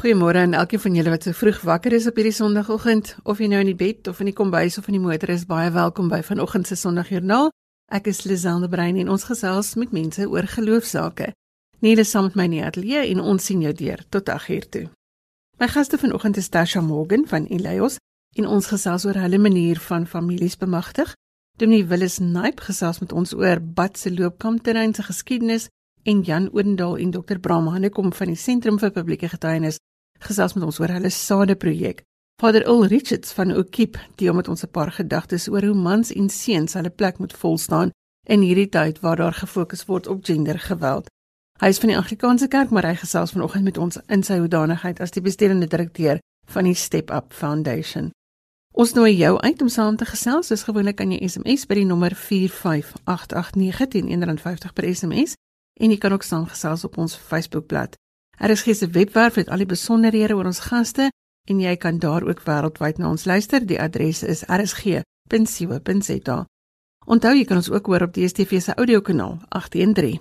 Goeiemôre 0.00 0.38
aan 0.38 0.52
elkeen 0.52 0.80
van 0.80 0.94
julle 0.94 1.10
wat 1.12 1.26
so 1.26 1.36
vroeg 1.36 1.58
wakker 1.60 1.92
is 1.92 2.06
op 2.08 2.16
hierdie 2.16 2.32
Sondagoggend, 2.32 3.10
of 3.28 3.40
jy 3.42 3.50
nou 3.52 3.58
in 3.60 3.68
die 3.68 3.76
bed 3.76 4.08
of 4.08 4.22
in 4.24 4.30
die 4.30 4.36
kombuis 4.36 4.78
of 4.80 4.86
in 4.88 4.94
die 4.96 5.00
motor 5.02 5.28
is, 5.28 5.42
baie 5.44 5.68
welkom 5.74 6.06
by 6.08 6.22
vanoggend 6.24 6.70
se 6.70 6.78
Sondagjoernaal. 6.80 7.50
Ek 7.92 8.06
is 8.08 8.22
Lizelle 8.24 8.70
Brein 8.72 8.96
en 8.96 9.10
ons 9.12 9.26
gesels 9.28 9.74
met 9.76 9.92
mense 9.92 10.24
oor 10.24 10.48
geloofsaake. 10.48 11.34
Niele 11.84 12.06
saam 12.08 12.30
met 12.30 12.38
my 12.40 12.46
in 12.48 12.54
die 12.54 12.62
ateljee 12.64 13.02
en 13.10 13.20
ons 13.20 13.44
sien 13.44 13.60
jou 13.60 13.74
deur 13.76 14.00
tot 14.08 14.30
8uur 14.32 14.68
toe. 14.72 14.86
My 15.60 15.68
gaste 15.68 16.00
vanoggend 16.00 16.40
is 16.40 16.48
Tasha 16.48 16.80
Morgan 16.80 17.26
van 17.28 17.50
Elios 17.52 17.98
en 18.40 18.48
ons 18.48 18.70
gesels 18.72 19.04
oor 19.04 19.20
hulle 19.20 19.38
manier 19.38 19.82
van 19.90 20.08
families 20.08 20.56
bemagtig. 20.56 21.12
Dominee 21.60 21.84
Willis 21.92 22.22
Naip 22.24 22.64
gesels 22.70 23.02
met 23.04 23.12
ons 23.12 23.36
oor 23.36 23.60
Bad 23.60 24.00
se 24.00 24.14
loopkampterrein 24.16 24.96
se 24.96 25.04
geskiedenis 25.04 25.68
en 26.08 26.24
Jan 26.24 26.48
Odendaal 26.56 26.96
en 26.96 27.12
Dr 27.12 27.36
Bram 27.36 27.68
Hannekom 27.68 28.14
van 28.16 28.32
die 28.32 28.40
Sentrum 28.40 28.80
vir 28.80 28.96
Publieke 28.96 29.28
Getuienis 29.28 29.76
gesels 30.26 30.54
met 30.54 30.64
ons 30.64 30.80
oor 30.80 30.92
hulle 30.92 31.10
sade 31.10 31.56
projek. 31.56 32.02
Vader 32.40 32.66
Ul 32.68 32.86
Richards 32.86 33.32
van 33.32 33.56
Okiep 33.56 33.98
deel 34.16 34.34
met 34.34 34.48
ons 34.48 34.62
'n 34.64 34.70
paar 34.70 34.92
gedagtes 34.92 35.48
oor 35.48 35.62
hoe 35.62 35.74
mans 35.74 36.12
en 36.12 36.28
seuns 36.28 36.72
hulle 36.72 36.90
plek 36.90 37.18
moet 37.18 37.32
volstaan 37.32 37.90
in 38.24 38.40
hierdie 38.40 38.68
tyd 38.68 39.00
waar 39.00 39.16
daar 39.16 39.32
gefokus 39.32 39.84
word 39.84 40.06
op 40.06 40.24
gendergeweld. 40.24 41.08
Hy 41.60 41.68
is 41.68 41.78
van 41.78 41.88
die 41.88 41.96
Anglikaanse 41.96 42.48
Kerk, 42.48 42.70
maar 42.70 42.86
hy 42.86 42.94
gesels 42.94 43.30
vanoggend 43.30 43.64
met 43.64 43.78
ons 43.78 43.98
in 44.06 44.22
sy 44.22 44.38
hoedanigheid 44.38 45.00
as 45.00 45.10
die 45.10 45.20
bestuurende 45.20 45.66
direkteur 45.66 46.18
van 46.48 46.64
die 46.64 46.74
Step 46.74 47.10
Up 47.10 47.32
Foundation. 47.32 48.10
Ons 48.72 48.92
nooi 48.94 49.16
jou 49.16 49.38
uit 49.38 49.62
om 49.62 49.68
saam 49.68 49.96
te 49.96 50.06
gesels. 50.06 50.48
Dis 50.48 50.62
gewoonlik 50.62 50.96
kan 50.96 51.10
jy 51.12 51.28
SMS 51.28 51.66
by 51.66 51.74
die 51.74 51.84
nommer 51.84 52.14
45889 52.14 54.06
R1.50 54.08 54.72
per 54.72 54.94
SMS 54.94 55.34
en 55.80 55.90
jy 55.90 55.98
kan 55.98 56.12
ook 56.12 56.22
saamgesels 56.22 56.84
op 56.84 56.96
ons 56.98 57.16
Facebookblad. 57.16 57.96
Daar 58.40 58.50
is 58.50 58.62
gister 58.62 58.90
webwerf 58.90 59.36
met 59.36 59.48
al 59.48 59.60
die 59.60 59.68
besonderhede 59.68 60.34
oor 60.34 60.48
ons 60.48 60.62
gaste 60.64 61.10
en 61.44 61.58
jy 61.60 61.74
kan 61.76 61.98
daar 62.00 62.24
ook 62.24 62.40
wêreldwyd 62.46 62.96
na 62.96 63.10
ons 63.12 63.26
luister. 63.28 63.60
Die 63.60 63.76
adres 63.76 64.22
is 64.24 64.46
rsg.co.za. 64.48 66.36
Onthou 67.04 67.34
jy 67.36 67.44
kan 67.44 67.60
ons 67.60 67.68
ook 67.68 67.86
hoor 67.92 68.06
op 68.06 68.14
die 68.16 68.24
DStv 68.24 68.62
se 68.64 68.72
audiokanaal 68.80 69.36
813. 69.48 70.16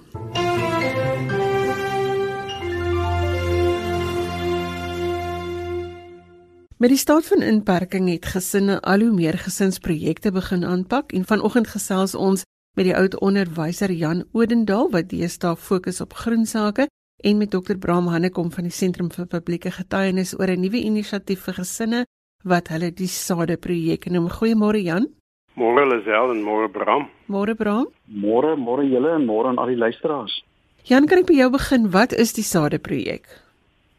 Met 6.75 6.91
die 6.91 6.99
staat 6.99 7.25
van 7.31 7.41
inperking 7.41 8.11
het 8.11 8.25
gesinne 8.35 8.81
al 8.81 8.99
hoe 8.99 9.15
meer 9.15 9.39
gesinsprojekte 9.39 10.35
begin 10.35 10.67
aanpak 10.67 11.15
en 11.15 11.23
vanoggend 11.25 11.71
gesels 11.71 12.15
ons 12.15 12.43
met 12.75 12.85
die 12.85 12.95
oud 12.95 13.15
onderwyser 13.23 13.91
Jan 13.91 14.27
Odendaal 14.31 14.91
wat 14.91 15.07
deesdae 15.07 15.55
fokus 15.55 16.03
op 16.03 16.13
groen 16.13 16.45
sake 16.45 16.91
en 17.21 17.37
met 17.37 17.51
Dr 17.51 17.77
Bram 17.79 18.07
Hannekom 18.07 18.51
van 18.51 18.63
die 18.63 18.73
Sentrum 18.73 19.09
vir 19.11 19.27
Publieke 19.27 19.71
Getuienis 19.71 20.33
oor 20.39 20.47
'n 20.47 20.61
nuwe 20.61 20.79
inisiatief 20.79 21.43
vir 21.45 21.53
gesinne 21.53 22.05
wat 22.43 22.67
hulle 22.67 22.91
die 22.91 23.07
Sade 23.07 23.57
projek 23.57 24.05
noem. 24.05 24.29
Goeiemôre 24.29 24.81
Jan. 24.81 25.07
Môre 25.55 25.85
Lisel 25.85 26.31
en 26.31 26.41
môre 26.43 26.69
Bram. 26.71 27.09
Môre 27.27 27.55
Bram. 27.55 27.87
Môre 28.07 28.55
môre 28.55 28.83
julle 28.87 29.15
en 29.15 29.25
môre 29.25 29.47
aan 29.47 29.57
al 29.57 29.67
die 29.67 29.75
luisteraars. 29.75 30.43
Jan, 30.83 31.07
kan 31.07 31.19
ek 31.19 31.27
by 31.27 31.33
jou 31.33 31.49
begin? 31.49 31.91
Wat 31.91 32.13
is 32.13 32.33
die 32.33 32.43
Sade 32.43 32.79
projek? 32.79 33.27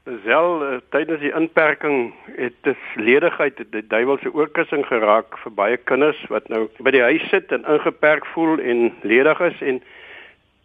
Wel, 0.05 0.63
uh, 0.63 0.81
tydens 0.91 1.21
die 1.21 1.33
inperking 1.37 2.15
het 2.37 2.55
dit 2.63 2.77
ledigheid, 2.97 3.61
die 3.71 3.87
duiwelse 3.87 4.33
oorkussing 4.33 4.87
geraak 4.87 5.37
vir 5.45 5.53
baie 5.53 5.77
kinders 5.77 6.19
wat 6.29 6.49
nou 6.49 6.69
by 6.81 6.91
die 6.91 7.03
huis 7.03 7.29
sit 7.29 7.53
en 7.53 7.69
ingeperk 7.69 8.25
voel 8.33 8.59
en 8.59 8.89
ledig 9.03 9.41
is 9.41 9.61
en 9.61 9.83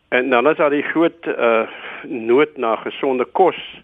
En 0.09 0.29
dan 0.29 0.49
is 0.49 0.57
daar 0.57 0.69
die 0.69 0.83
groot 0.83 1.25
uh 1.25 1.67
nood 2.07 2.57
na 2.57 2.75
gesonde 2.75 3.25
kos 3.25 3.81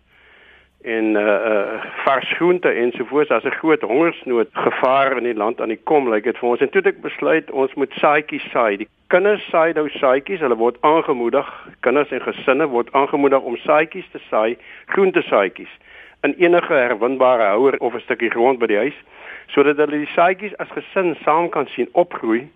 en 0.82 1.06
uh 1.16 1.22
uh 1.22 1.84
vars 2.04 2.34
groente 2.34 2.70
ensovoorts. 2.70 3.30
Daar's 3.30 3.44
'n 3.44 3.60
groot 3.62 3.82
hongersnood 3.82 4.50
gevaar 4.52 5.18
in 5.18 5.24
die 5.24 5.34
land 5.34 5.62
aan 5.62 5.68
die 5.68 5.82
kom, 5.84 6.04
lyk 6.04 6.14
like 6.14 6.32
dit 6.32 6.38
vir 6.38 6.50
ons. 6.50 6.60
En 6.60 6.70
toe 6.70 6.82
het 6.82 6.94
ek 6.94 7.02
besluit 7.02 7.52
ons 7.52 7.74
moet 7.74 7.92
saadjies 7.94 8.50
saai. 8.52 8.78
Die 8.78 8.88
kinders 9.08 9.50
saai 9.50 9.74
nou 9.74 9.90
saadjies. 9.90 10.40
Hulle 10.40 10.56
word 10.56 10.78
aangemoedig, 10.82 11.68
kinders 11.80 12.12
en 12.12 12.22
gesinne 12.22 12.68
word 12.68 12.94
aangemoedig 12.94 13.42
om 13.42 13.58
saadjies 13.58 14.10
te 14.12 14.20
saai, 14.30 14.58
groente 14.86 15.22
saadjies 15.22 15.74
in 16.22 16.36
enige 16.38 16.74
herwinbare 16.74 17.44
houer 17.44 17.78
of 17.78 17.94
'n 17.94 18.00
stukkie 18.00 18.30
grond 18.30 18.60
by 18.60 18.66
die 18.66 18.78
huis 18.78 19.00
sodat 19.48 19.78
hulle 19.78 19.98
die 19.98 20.14
saadjies 20.16 20.58
as 20.58 20.70
gesin 20.70 21.16
saam 21.24 21.50
kan 21.50 21.68
sien 21.68 21.90
opgroei. 21.92 22.48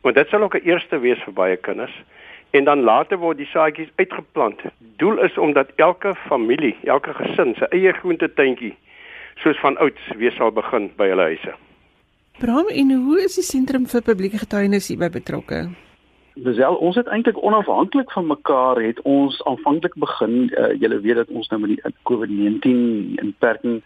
Want 0.00 0.16
dit 0.16 0.28
sal 0.28 0.42
ook 0.42 0.54
'n 0.54 0.68
eerste 0.68 0.98
wees 0.98 1.22
vir 1.24 1.32
baie 1.32 1.56
kinders 1.56 2.02
en 2.50 2.64
dan 2.64 2.80
later 2.80 3.18
word 3.18 3.38
die 3.38 3.48
saadjies 3.50 3.90
uitgeplant. 3.96 4.60
Doel 5.00 5.22
is 5.24 5.38
om 5.38 5.52
dat 5.52 5.72
elke 5.76 6.14
familie, 6.28 6.76
elke 6.84 7.14
gesin 7.14 7.54
sy 7.58 7.68
eie 7.70 7.92
groentetuintjie 7.92 8.74
soos 9.42 9.58
van 9.60 9.76
ouds 9.78 10.12
weer 10.16 10.32
sal 10.32 10.52
begin 10.52 10.90
by 10.96 11.10
hulle 11.12 11.30
huise. 11.32 11.56
Bram, 12.40 12.68
en 12.68 12.92
hoe 12.92 13.18
is 13.24 13.36
die 13.38 13.44
sentrum 13.44 13.86
vir 13.88 14.04
publieke 14.04 14.40
getuienis 14.40 14.88
hierby 14.92 15.10
betrokke? 15.12 15.66
Disel, 16.36 16.74
ons 16.84 16.98
het 17.00 17.08
eintlik 17.08 17.38
onafhanklik 17.40 18.10
van 18.12 18.26
mekaar 18.28 18.80
het 18.84 19.00
ons 19.08 19.38
aanvanklik 19.48 19.94
begin, 19.96 20.50
uh, 20.52 20.74
julle 20.80 20.98
weet 21.00 21.22
dat 21.22 21.32
ons 21.32 21.48
nou 21.48 21.62
met 21.62 21.72
die 21.72 21.94
COVID-19 22.10 23.22
inperking 23.24 23.80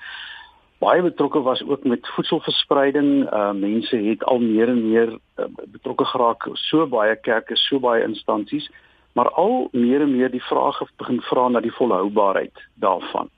baie 0.81 1.03
betrokke 1.03 1.43
was 1.45 1.63
ook 1.63 1.85
met 1.85 2.09
voedselverspreiding. 2.15 3.33
Uh 3.33 3.51
mense 3.53 3.97
het 3.97 4.25
al 4.25 4.39
meer 4.39 4.69
en 4.69 4.89
meer 4.89 5.09
uh, 5.13 5.45
betrokke 5.67 6.05
geraak 6.05 6.49
so 6.53 6.87
baie 6.87 7.17
kerke, 7.17 7.57
so 7.57 7.81
baie 7.81 8.03
instansies, 8.03 8.71
maar 9.13 9.31
al 9.31 9.69
meer 9.73 10.01
en 10.01 10.17
meer 10.17 10.31
die 10.31 10.43
vraag 10.43 10.81
begin 10.97 11.21
vra 11.21 11.49
na 11.49 11.61
die 11.61 11.75
volhoubaarheid 11.75 12.65
daarvan. 12.75 13.29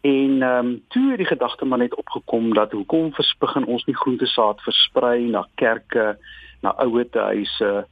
En 0.00 0.42
ehm 0.42 0.66
um, 0.66 0.82
toe 0.88 1.10
het 1.10 1.16
die 1.18 1.26
gedagte 1.26 1.64
maar 1.64 1.78
net 1.78 1.94
opgekom 1.94 2.54
dat 2.54 2.72
hoekom 2.72 3.12
begin 3.38 3.64
ons 3.66 3.84
nie 3.84 3.96
groentesaad 3.96 4.60
versprei 4.60 5.26
na 5.26 5.46
kerke, 5.54 6.18
na 6.60 6.74
ouetehuise, 6.74 7.86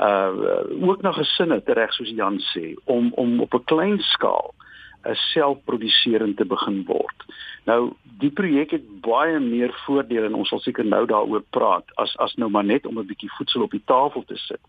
uh 0.00 0.28
ook 0.80 1.02
na 1.02 1.12
gesinne 1.12 1.62
reg 1.64 1.92
soos 1.92 2.08
Jan 2.08 2.38
sê 2.54 2.74
om 2.84 3.12
om 3.14 3.40
op 3.40 3.54
'n 3.54 3.64
klein 3.64 3.98
skaal 3.98 4.54
selfproduserend 5.32 6.36
te 6.36 6.44
begin 6.44 6.84
word. 6.86 7.24
Nou 7.64 7.92
die 8.20 8.30
projek 8.30 8.70
het 8.76 8.86
baie 9.04 9.38
meer 9.40 9.72
voordele 9.86 10.26
en 10.26 10.34
ons 10.34 10.48
sal 10.48 10.60
seker 10.60 10.84
nou 10.84 11.06
daaroor 11.06 11.44
praat 11.56 11.84
as 11.96 12.16
as 12.18 12.36
nou 12.36 12.50
maar 12.50 12.64
net 12.64 12.86
om 12.86 12.98
'n 12.98 13.06
bietjie 13.06 13.32
voedsel 13.36 13.62
op 13.62 13.70
die 13.70 13.84
tafel 13.84 14.24
te 14.24 14.36
sit. 14.36 14.60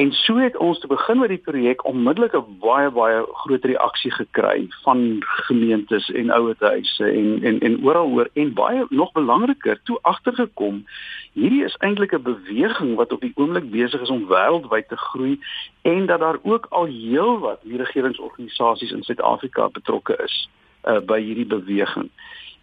En 0.00 0.12
so 0.12 0.36
het 0.36 0.56
ons 0.56 0.78
te 0.80 0.86
begin 0.86 1.18
met 1.18 1.28
die 1.28 1.42
projek 1.44 1.84
onmiddellik 1.84 2.32
'n 2.36 2.58
baie 2.60 2.90
baie 2.90 3.24
groot 3.32 3.64
reaksie 3.64 4.10
gekry 4.10 4.66
van 4.82 5.16
gemeentes 5.20 6.10
en 6.10 6.30
ouerhuise 6.30 7.04
en 7.04 7.42
en 7.42 7.60
en 7.60 7.84
oral 7.84 8.08
oor 8.08 8.28
en 8.32 8.52
baie 8.52 8.86
nog 8.88 9.12
belangriker 9.12 9.80
toe 9.82 9.98
agtergekom 10.02 10.86
hierdie 11.32 11.64
is 11.64 11.76
eintlik 11.78 12.12
'n 12.12 12.22
beweging 12.22 12.94
wat 12.94 13.12
op 13.12 13.20
die 13.20 13.32
oomblik 13.34 13.70
besig 13.70 14.00
is 14.00 14.10
om 14.10 14.26
wêreldwyd 14.28 14.88
te 14.88 14.96
groei 14.96 15.38
en 15.82 16.06
dat 16.06 16.20
daar 16.20 16.38
ook 16.42 16.66
al 16.70 16.86
heelwat 16.86 17.64
nie 17.64 17.76
regeringsorganisasies 17.76 18.92
in 18.92 19.02
Suid-Afrika 19.02 19.68
betrokke 19.68 20.16
is 20.24 20.48
uh, 20.84 20.98
by 20.98 21.20
hierdie 21.20 21.46
beweging. 21.46 22.08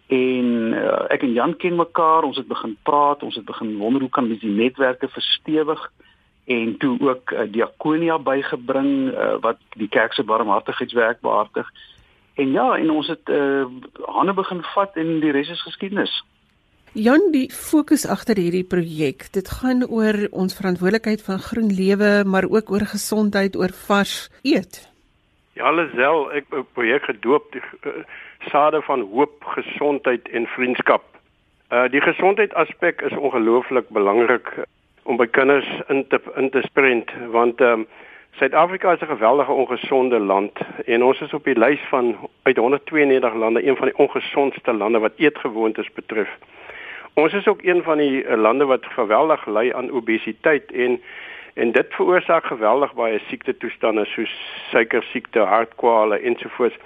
En 0.06 0.46
uh, 0.72 1.04
ek 1.08 1.22
en 1.22 1.32
Jan 1.32 1.56
ken 1.56 1.76
mekaar, 1.76 2.22
ons 2.22 2.36
het 2.36 2.46
begin 2.46 2.76
praat, 2.82 3.22
ons 3.22 3.34
het 3.34 3.44
begin 3.44 3.76
wonder 3.76 4.00
hoe 4.00 4.10
kan 4.10 4.30
ons 4.30 4.40
die 4.40 4.50
netwerke 4.50 5.08
verstewig? 5.08 5.92
En 6.48 6.76
toe 6.80 6.96
ook 7.00 7.30
uh, 7.30 7.44
diakonia 7.52 8.16
bygebring 8.18 9.12
uh, 9.12 9.36
wat 9.44 9.60
die 9.76 9.88
kerk 9.92 10.16
se 10.16 10.24
barmhartigheidswerk 10.24 11.20
behartig. 11.20 11.68
En 12.40 12.52
ja, 12.54 12.76
en 12.78 12.90
ons 12.90 13.08
het 13.08 13.28
uh, 13.28 13.66
hande 14.16 14.32
begin 14.32 14.62
vat 14.74 14.96
en 14.96 15.18
die 15.20 15.32
res 15.34 15.50
is 15.52 15.62
geskiedenis. 15.66 16.12
Jan, 16.96 17.28
die 17.34 17.50
fokus 17.52 18.06
agter 18.08 18.40
hierdie 18.40 18.64
projek, 18.64 19.26
dit 19.34 19.50
gaan 19.60 19.84
oor 19.84 20.16
ons 20.30 20.56
verantwoordelikheid 20.56 21.20
van 21.26 21.42
groen 21.50 21.68
lewe, 21.68 22.22
maar 22.24 22.48
ook 22.48 22.72
oor 22.72 22.86
gesondheid, 22.94 23.58
oor 23.60 23.74
vars 23.84 24.30
eet. 24.42 24.80
Ja, 25.58 25.68
alsel 25.68 26.32
ek 26.38 26.48
'n 26.54 26.64
projek 26.72 27.04
gedoop 27.10 27.52
die 27.52 27.62
uh, 27.84 27.92
sade 28.48 28.80
van 28.88 29.04
hoop, 29.12 29.44
gesondheid 29.58 30.28
en 30.28 30.46
vriendskap. 30.46 31.04
Uh 31.68 31.84
die 31.92 32.00
gesondheid 32.00 32.54
aspek 32.54 33.02
is 33.04 33.12
ongelooflik 33.12 33.88
belangrik 33.92 34.48
om 35.08 35.16
by 35.16 35.26
kinders 35.32 35.68
in 35.88 36.04
te 36.12 36.20
in 36.36 36.50
te 36.50 36.62
sprent 36.68 37.10
want 37.32 37.60
ehm 37.60 37.80
um, 37.80 37.88
Suid-Afrika 38.38 38.92
is 38.92 39.00
'n 39.00 39.06
geweldige 39.06 39.52
ongesonde 39.52 40.18
land 40.18 40.52
en 40.86 41.04
ons 41.04 41.20
is 41.20 41.32
op 41.34 41.44
die 41.44 41.58
lys 41.58 41.80
van 41.88 42.16
uit 42.42 42.56
192 42.56 43.34
lande 43.34 43.66
een 43.66 43.76
van 43.76 43.86
die 43.86 43.96
ongesondste 43.96 44.72
lande 44.72 44.98
wat 44.98 45.12
eetgewoontes 45.16 45.90
betref. 45.92 46.28
Ons 47.14 47.32
is 47.32 47.46
ook 47.46 47.62
een 47.62 47.82
van 47.82 47.98
die 47.98 48.24
uh, 48.24 48.36
lande 48.36 48.64
wat 48.64 48.86
geweldig 48.86 49.46
ly 49.46 49.72
aan 49.74 49.90
obesiteit 49.90 50.72
en 50.72 51.00
en 51.54 51.72
dit 51.72 51.86
veroorsaak 51.90 52.44
geweldig 52.44 52.94
baie 52.94 53.18
siekte 53.28 53.56
toestande 53.56 54.04
soos 54.04 54.34
suiker 54.70 55.02
siekte, 55.02 55.38
hartkwale 55.38 56.18
ensovoorts. 56.18 56.76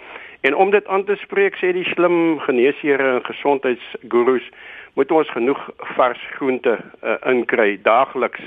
En 0.40 0.56
om 0.56 0.70
dit 0.70 0.86
aan 0.86 1.04
te 1.04 1.16
spreek 1.16 1.56
sê 1.56 1.72
die 1.72 1.84
slim 1.84 2.38
geneesheere 2.38 3.10
en 3.14 3.24
gesondheidsgurus 3.24 4.48
moet 4.94 5.12
ons 5.12 5.30
genoeg 5.30 5.60
vars 5.96 6.20
groente 6.36 6.78
uh, 6.78 7.16
inkry 7.26 7.78
daagliks. 7.82 8.42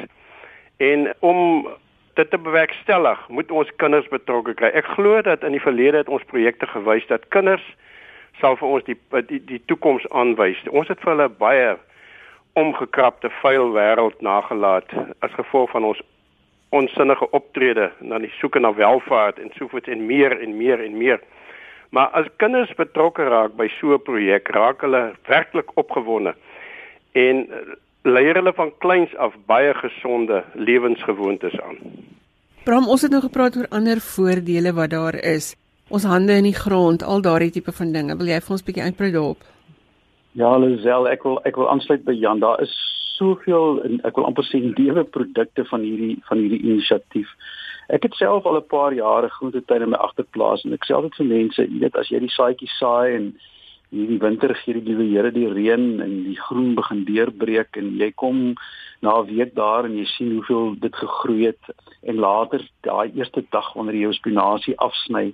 En 0.78 1.14
om 1.20 1.68
dit 2.14 2.30
te 2.30 2.38
bewerkstellig, 2.38 3.28
moet 3.28 3.52
ons 3.52 3.72
kinders 3.76 4.08
betrokke 4.08 4.54
kry. 4.54 4.70
Ek 4.72 4.88
glo 4.96 5.22
dat 5.22 5.44
in 5.44 5.56
die 5.56 5.64
verlede 5.64 6.04
het 6.04 6.12
ons 6.12 6.24
projekte 6.32 6.68
gewys 6.72 7.08
dat 7.08 7.28
kinders 7.36 7.66
sal 8.40 8.56
vir 8.60 8.68
ons 8.68 8.86
die 8.88 8.98
die, 9.30 9.42
die 9.48 9.62
toekoms 9.68 10.06
aanwys. 10.12 10.60
Ons 10.72 10.92
het 10.92 11.02
vir 11.04 11.16
hulle 11.16 11.30
baie 11.40 11.76
omgekrapte 12.56 13.32
vuil 13.42 13.74
wêreld 13.76 14.22
nagelaat 14.24 14.92
as 15.20 15.36
gevolg 15.36 15.72
van 15.76 15.88
ons 15.92 16.02
onsinnige 16.76 17.28
optrede 17.36 17.90
na 18.00 18.20
die 18.20 18.32
soeke 18.40 18.60
na 18.60 18.72
welvaart 18.76 19.40
en 19.40 19.52
sovoorts 19.56 19.92
en 19.92 20.06
meer 20.08 20.36
en 20.40 20.58
meer 20.58 20.84
en 20.84 20.98
meer. 20.98 21.20
Maar 21.96 22.12
as 22.20 22.28
kinders 22.44 22.74
betrokke 22.76 23.24
raak 23.24 23.54
by 23.56 23.70
so 23.80 23.94
'n 23.96 24.04
projek, 24.04 24.50
raak 24.52 24.82
hulle 24.84 25.16
werklik 25.28 25.70
opgewonde 25.80 26.34
en 27.12 27.48
leer 28.04 28.36
hulle 28.36 28.54
van 28.54 28.72
kleins 28.84 29.16
af 29.16 29.34
baie 29.46 29.74
gesonde 29.74 30.44
lewensgewoontes 30.54 31.56
aan. 31.62 31.78
Bram, 32.66 32.88
ons 32.88 33.02
het 33.02 33.12
nou 33.12 33.22
gepraat 33.22 33.56
oor 33.58 33.68
ander 33.70 34.02
voordele 34.02 34.74
wat 34.74 34.90
daar 34.90 35.16
is. 35.16 35.56
Ons 35.90 36.04
hande 36.04 36.34
in 36.34 36.44
die 36.44 36.60
grond, 36.64 37.04
al 37.04 37.22
daardie 37.22 37.52
tipe 37.52 37.72
van 37.72 37.92
dinge. 37.92 38.18
Wil 38.18 38.28
jy 38.28 38.42
vir 38.42 38.52
ons 38.52 38.62
'n 38.62 38.66
bietjie 38.66 38.84
uitbrei 38.84 39.12
daarop? 39.12 39.42
Ja, 40.32 40.58
Lisel, 40.58 41.08
ek 41.08 41.24
wil 41.24 41.40
ek 41.46 41.56
wil 41.56 41.70
aansluit 41.70 42.04
by 42.04 42.12
Jan. 42.12 42.40
Daar 42.40 42.62
is 42.62 42.74
soveel 43.18 43.84
ek 44.04 44.16
wil 44.16 44.26
amper 44.26 44.44
sê 44.44 44.60
nuwe 44.60 45.04
produkte 45.04 45.66
van 45.66 45.82
hierdie 45.82 46.20
van 46.28 46.38
hierdie 46.38 46.62
inisiatief. 46.62 47.30
Ek 47.90 48.04
het 48.04 48.16
self 48.18 48.46
al 48.46 48.58
'n 48.58 48.68
paar 48.68 48.94
jare 48.94 49.30
groentetuin 49.30 49.82
in 49.82 49.90
my 49.90 49.98
agterplaas 49.98 50.66
en 50.66 50.74
ek 50.74 50.86
sê 50.86 50.96
altyd 50.96 51.16
vir 51.16 51.26
mense, 51.26 51.62
jy 51.62 51.80
weet 51.80 51.96
as 51.96 52.10
jy 52.10 52.20
die 52.20 52.36
saadjies 52.38 52.78
saai 52.80 53.16
en 53.16 53.34
hierdie 53.92 54.20
winter 54.20 54.56
gee 54.56 54.74
die 54.74 54.88
liewe 54.90 55.06
Here 55.10 55.32
die 55.32 55.48
reën 55.48 56.02
en 56.02 56.24
die 56.24 56.40
groen 56.48 56.76
begin 56.76 57.06
deurbreek 57.06 57.78
en 57.78 57.98
jy 57.98 58.12
kom 58.12 58.56
na 59.02 59.20
'n 59.22 59.28
week 59.28 59.56
daar 59.56 59.86
en 59.86 59.98
jy 59.98 60.06
sien 60.06 60.32
hoeveel 60.32 60.76
dit 60.80 60.96
gegroei 60.96 61.46
het 61.46 61.64
en 62.04 62.16
later 62.16 62.62
daai 62.82 63.12
eerste 63.16 63.44
dag 63.52 63.74
wanneer 63.74 63.96
jy 63.96 64.02
jou 64.02 64.14
spinasie 64.14 64.78
afsny, 64.78 65.34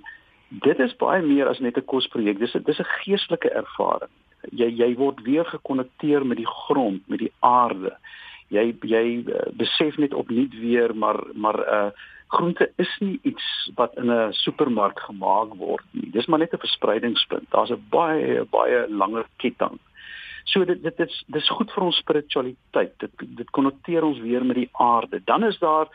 dit 0.50 0.80
is 0.80 0.96
baie 0.96 1.22
meer 1.22 1.48
as 1.48 1.60
net 1.60 1.76
'n 1.76 1.84
kosprojek. 1.86 2.38
Dis 2.38 2.54
'n 2.54 2.62
dis 2.64 2.78
'n 2.78 2.94
geestelike 3.04 3.50
ervaring 3.50 4.10
jy 4.50 4.68
jy 4.74 4.90
word 4.98 5.22
weer 5.26 5.46
gekonnekteer 5.46 6.26
met 6.26 6.40
die 6.40 6.48
grond, 6.48 7.02
met 7.10 7.22
die 7.22 7.32
aarde. 7.46 7.94
Jy 8.52 8.72
jy 8.88 9.04
uh, 9.22 9.46
besef 9.58 9.98
net 10.00 10.14
opnuut 10.14 10.54
weer 10.60 10.94
maar 10.94 11.22
maar 11.34 11.58
'n 11.58 11.68
uh, 11.68 11.86
eh, 11.86 11.92
groente 12.32 12.72
is 12.76 12.92
nie 13.00 13.18
iets 13.22 13.46
wat 13.74 13.96
in 13.96 14.10
'n 14.10 14.32
supermark 14.32 15.00
gemaak 15.00 15.54
word 15.54 15.84
nie. 15.90 16.10
Dis 16.10 16.26
maar 16.26 16.38
net 16.38 16.52
'n 16.52 16.64
verspreidingspunt. 16.66 17.50
Daar's 17.50 17.70
'n 17.70 17.86
baie 17.90 18.44
baie 18.44 18.86
langer 18.88 19.26
ketting. 19.36 19.78
So 20.44 20.64
dit 20.64 20.82
dit 20.82 21.00
is 21.00 21.24
dis 21.26 21.48
goed 21.48 21.72
vir 21.72 21.82
ons 21.82 21.96
spiritualiteit. 21.96 22.92
Dit 22.98 23.10
dit 23.18 23.50
konnekteer 23.50 24.02
ons 24.04 24.18
weer 24.18 24.44
met 24.44 24.56
die 24.56 24.70
aarde. 24.72 25.20
Dan 25.24 25.44
is 25.44 25.58
daar 25.58 25.88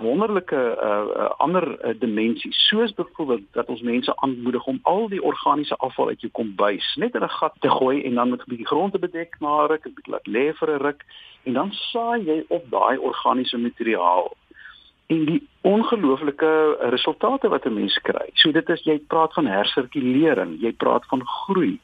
wonderlike 0.00 0.56
uh, 0.82 0.88
uh, 0.88 1.30
ander 1.36 1.64
uh, 1.84 1.94
dimensies 2.00 2.68
soos 2.68 2.94
byvoorbeeld 2.94 3.42
dat 3.52 3.66
ons 3.66 3.80
mense 3.80 4.16
aanmoedig 4.16 4.64
om 4.66 4.78
al 4.82 5.08
die 5.08 5.22
organiese 5.22 5.76
afval 5.76 6.08
uit 6.08 6.20
jou 6.20 6.32
kombuis 6.32 6.94
net 6.96 7.14
in 7.14 7.22
'n 7.22 7.28
gat 7.28 7.54
te 7.60 7.70
gooi 7.70 8.04
en 8.04 8.14
dan 8.14 8.30
met 8.30 8.40
'n 8.40 8.50
bietjie 8.50 8.66
grond 8.66 8.92
te 8.92 8.98
bedek 8.98 9.36
na 9.40 9.66
ruk, 9.66 9.86
'n 9.86 9.94
bietjie 9.94 10.12
laat 10.12 10.26
lê 10.26 10.52
vir 10.52 10.70
'n 10.70 10.82
ruk 10.82 11.04
en 11.42 11.52
dan 11.52 11.72
saai 11.72 12.24
jy 12.24 12.44
op 12.48 12.70
daai 12.70 12.96
organiese 12.98 13.58
materiaal 13.58 14.36
en 15.10 15.24
die 15.26 15.40
ongelooflike 15.66 16.76
resultate 16.94 17.48
wat 17.48 17.64
'n 17.66 17.74
mens 17.74 17.98
kry. 18.02 18.30
So 18.34 18.52
dit 18.52 18.68
is 18.68 18.82
jy 18.82 18.98
praat 19.06 19.32
van 19.32 19.46
hersirkulering, 19.46 20.60
jy 20.60 20.72
praat 20.72 21.06
van 21.06 21.26
groei. 21.26 21.78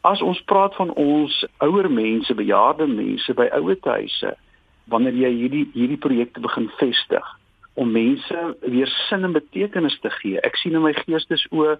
As 0.00 0.22
ons 0.22 0.42
praat 0.42 0.74
van 0.74 0.90
ons 0.90 1.46
ouer 1.58 1.90
mense, 1.90 2.34
bejaarde 2.34 2.86
mense 2.86 3.34
by 3.34 3.46
ouetehuise, 3.52 4.36
wanneer 4.84 5.14
jy 5.14 5.30
hierdie 5.30 5.70
hierdie 5.72 5.96
projekte 5.98 6.40
begin 6.40 6.70
vestig, 6.76 7.26
om 7.74 7.90
mense 7.90 8.56
weer 8.60 8.90
sin 9.08 9.24
en 9.24 9.32
betekenis 9.32 9.98
te 10.00 10.10
gee. 10.10 10.40
Ek 10.40 10.56
sien 10.56 10.74
in 10.74 10.82
my 10.82 10.92
geestesoë 10.92 11.78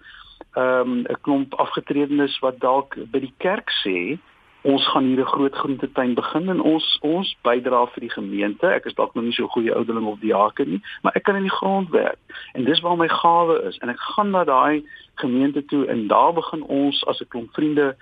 ehm 0.54 0.80
um, 0.80 0.98
'n 0.98 1.20
klomp 1.20 1.54
afgetredenes 1.54 2.38
wat 2.38 2.60
dalk 2.60 2.94
by 3.10 3.18
die 3.18 3.34
kerk 3.38 3.70
sê 3.84 4.18
ons 4.62 4.88
gaan 4.88 5.04
hier 5.04 5.20
'n 5.20 5.34
groot 5.34 5.54
groentetuin 5.54 6.14
begin 6.14 6.48
en 6.48 6.60
ons 6.60 6.98
ons 7.00 7.36
bydra 7.42 7.86
vir 7.86 8.00
die 8.00 8.10
gemeente. 8.10 8.66
Ek 8.66 8.84
is 8.84 8.94
dalk 8.94 9.14
nog 9.14 9.24
nie 9.24 9.32
so 9.32 9.46
goeie 9.46 9.74
ouderling 9.74 10.06
of 10.06 10.18
diaken 10.18 10.68
nie, 10.68 10.82
maar 11.02 11.12
ek 11.14 11.22
kan 11.22 11.36
in 11.36 11.42
die 11.42 11.58
grond 11.58 11.90
werk. 11.90 12.18
En 12.52 12.64
dis 12.64 12.80
waar 12.80 12.96
my 12.96 13.08
gawe 13.08 13.62
is 13.68 13.78
en 13.78 13.88
ek 13.88 14.00
gaan 14.00 14.30
na 14.30 14.44
daai 14.44 14.84
gemeente 15.14 15.64
toe 15.64 15.86
en 15.86 16.06
daar 16.06 16.32
begin 16.32 16.62
ons 16.62 17.06
as 17.06 17.20
'n 17.20 17.28
klomp 17.28 17.52
vriende 17.52 17.96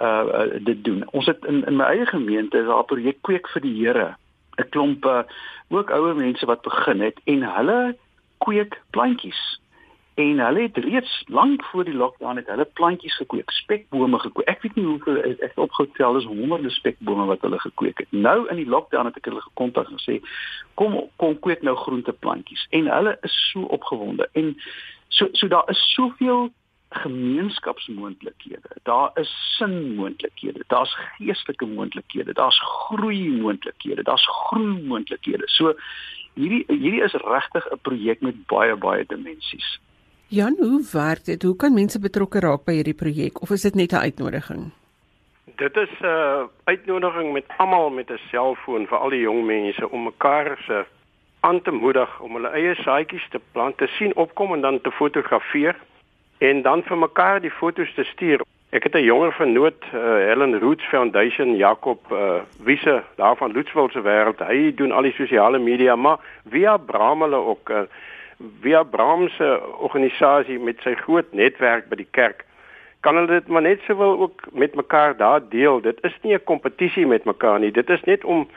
uh, 0.00 0.24
uh 0.32 0.64
dit 0.64 0.84
doen. 0.84 1.04
Ons 1.10 1.26
het 1.26 1.44
in 1.44 1.64
in 1.64 1.76
my 1.76 1.84
eie 1.84 2.06
gemeente 2.06 2.58
is 2.58 2.66
daar 2.66 2.78
'n 2.78 2.92
projek 2.92 3.22
kweek 3.22 3.48
vir 3.48 3.62
die 3.62 3.86
Here 3.86 4.16
'n 4.56 4.68
klomp 4.68 5.04
uh, 5.04 5.22
ook 5.68 5.90
ouer 5.90 6.14
mense 6.14 6.46
wat 6.46 6.62
begin 6.62 7.00
het 7.00 7.20
en 7.24 7.42
hulle 7.42 7.96
kweek 8.38 8.80
plantjies. 8.90 9.60
En 10.16 10.38
hulle 10.38 10.60
het 10.60 10.76
reeds 10.76 11.24
lank 11.26 11.64
voor 11.64 11.84
die 11.84 11.94
lockdown 11.94 12.36
het 12.36 12.46
hulle 12.46 12.64
plantjies 12.64 13.16
gekweek, 13.16 13.50
spekbome 13.50 14.18
gekweek. 14.18 14.48
Ek 14.48 14.62
weet 14.62 14.74
nie 14.74 14.84
hoeveel 14.86 15.18
ek 15.22 15.42
het 15.42 15.58
opgetel 15.60 16.16
is 16.16 16.24
honderde 16.24 16.70
spekbome 16.72 17.26
wat 17.28 17.44
hulle 17.44 17.58
gekweek 17.60 17.98
het. 18.00 18.12
Nou 18.16 18.48
in 18.48 18.56
die 18.56 18.68
lockdown 18.68 19.10
het 19.10 19.18
ek 19.20 19.28
hulle 19.28 19.44
gekontak 19.44 19.90
en 19.92 20.00
gesê 20.00 20.20
kom 20.80 20.96
kom 21.20 21.36
kweek 21.44 21.60
nou 21.68 21.76
groenteplantjies 21.76 22.64
en 22.70 22.88
hulle 22.88 23.18
is 23.28 23.36
so 23.50 23.68
opgewonde 23.76 24.28
en 24.32 24.54
so 25.08 25.28
so 25.32 25.52
daar 25.52 25.68
is 25.68 25.84
soveel 25.92 26.48
gemeenskapsmoontlikhede. 26.88 28.68
Daar 28.82 29.10
is 29.14 29.56
sinmoontlikhede. 29.56 30.64
Daar's 30.66 30.96
geestelike 30.96 31.66
moontlikhede. 31.66 32.32
Daar's 32.32 32.60
groei 32.60 33.30
moontlikhede. 33.40 34.02
Daar's 34.02 34.26
groei 34.26 34.82
moontlikhede. 34.82 35.48
So 35.48 35.74
hierdie 36.34 36.64
hierdie 36.68 37.02
is 37.02 37.12
regtig 37.12 37.68
'n 37.72 37.78
projek 37.82 38.20
met 38.20 38.46
baie 38.46 38.76
baie 38.76 39.04
dimensies. 39.06 39.80
Jan, 40.28 40.56
hoe 40.58 40.82
werk 40.92 41.24
dit? 41.24 41.42
Hoe 41.42 41.56
kan 41.56 41.74
mense 41.74 42.00
betrokke 42.02 42.40
raak 42.42 42.64
by 42.66 42.72
hierdie 42.80 42.96
projek 42.98 43.38
of 43.46 43.52
is 43.54 43.62
dit 43.62 43.74
net 43.74 43.92
'n 43.92 44.02
uitnodiging? 44.10 44.72
Dit 45.56 45.76
is 45.76 45.92
'n 46.00 46.04
uh, 46.04 46.44
uitnodiging 46.64 47.32
met 47.32 47.44
almal 47.56 47.90
met 47.90 48.10
'n 48.10 48.18
selfoon 48.30 48.86
vir 48.86 48.98
al 48.98 49.10
die 49.10 49.20
jong 49.20 49.46
mense 49.46 49.90
om 49.90 50.02
mekaar 50.02 50.58
se 50.66 50.84
aan 51.40 51.62
te 51.62 51.70
moedig 51.70 52.20
om 52.20 52.34
hulle 52.34 52.48
eie 52.48 52.74
saadjies 52.74 53.28
te 53.30 53.40
plant, 53.52 53.76
te 53.76 53.86
sien 53.86 54.16
opkom 54.16 54.52
en 54.54 54.60
dan 54.60 54.80
te 54.80 54.90
fotografeer 54.90 55.76
en 56.38 56.62
dan 56.62 56.82
vir 56.82 56.98
mekaar 56.98 57.40
die 57.40 57.50
fotos 57.50 57.94
te 57.94 58.04
stuur. 58.04 58.40
Ek 58.70 58.82
het 58.82 58.94
'n 58.94 59.04
jonger 59.04 59.32
vernoot, 59.32 59.84
uh, 59.94 60.00
Helen 60.00 60.58
Roots 60.58 60.84
Foundation, 60.84 61.56
Jakob 61.56 62.00
uh, 62.12 62.40
Wiese 62.58 63.02
daar 63.16 63.36
van 63.36 63.52
Lutsville 63.52 63.90
se 63.90 64.02
wêreld. 64.02 64.38
Hy 64.38 64.74
doen 64.74 64.92
al 64.92 65.02
die 65.02 65.14
sosiale 65.14 65.58
media, 65.58 65.96
maar 65.96 66.18
via 66.50 66.76
Bramele 66.76 67.36
ook 67.36 67.70
uh, 67.70 67.80
via 68.60 68.82
Bramse 68.82 69.60
organisasie 69.78 70.58
met 70.58 70.80
sy 70.80 70.94
groot 70.94 71.32
netwerk 71.32 71.88
by 71.88 71.96
die 71.96 72.10
kerk 72.10 72.46
kan 73.06 73.14
hulle 73.14 73.38
dit 73.38 73.48
maar 73.48 73.62
net 73.62 73.80
sowel 73.86 74.18
ook 74.20 74.46
met 74.52 74.74
mekaar 74.74 75.16
daar 75.16 75.42
deel. 75.48 75.80
Dit 75.80 75.98
is 76.02 76.14
nie 76.22 76.34
'n 76.34 76.44
kompetisie 76.44 77.06
met 77.06 77.24
mekaar 77.24 77.58
nie. 77.60 77.70
Dit 77.70 77.90
is 77.90 78.02
net 78.02 78.24
om 78.24 78.48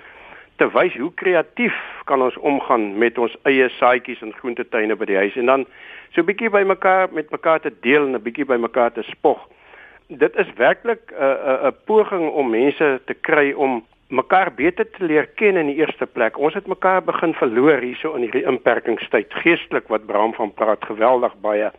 te 0.56 0.72
wys 0.72 0.96
hoe 0.98 1.14
kreatief 1.14 1.76
kan 2.04 2.22
ons 2.22 2.38
omgaan 2.38 2.98
met 2.98 3.18
ons 3.18 3.38
eie 3.44 3.70
saadjies 3.70 4.22
en 4.22 4.34
groentetuine 4.34 4.96
by 4.96 5.06
die 5.06 5.16
huis 5.16 5.36
en 5.36 5.46
dan 5.46 5.66
so 6.10 6.22
'n 6.22 6.26
bietjie 6.26 6.50
by 6.50 6.64
mekaar 6.64 7.08
met 7.12 7.32
mekaar 7.32 7.60
te 7.60 7.74
deel 7.82 8.06
en 8.06 8.16
'n 8.16 8.24
bietjie 8.24 8.46
by 8.46 8.58
mekaar 8.58 8.92
te 8.92 9.04
spog. 9.04 9.48
Dit 10.08 10.36
is 10.36 10.54
werklik 10.56 11.12
'n 11.12 11.24
uh, 11.24 11.68
'n 11.68 11.76
poging 11.86 12.30
om 12.30 12.50
mense 12.50 13.02
te 13.06 13.14
kry 13.14 13.52
om 13.52 13.86
mekaar 14.10 14.50
beter 14.54 14.90
te 14.90 15.06
leer 15.06 15.28
ken 15.38 15.58
in 15.58 15.70
die 15.70 15.78
eerste 15.78 16.06
plek. 16.06 16.38
Ons 16.38 16.54
het 16.58 16.68
mekaar 16.68 17.04
begin 17.06 17.34
verloor 17.38 17.82
hierso 17.86 18.16
in 18.18 18.26
hierdie 18.26 18.46
inperkingstyd. 18.50 19.34
Geestelik 19.44 19.88
wat 19.88 20.06
Bram 20.10 20.34
van 20.34 20.54
praat, 20.54 20.86
geweldig 20.86 21.36
baie 21.42 21.72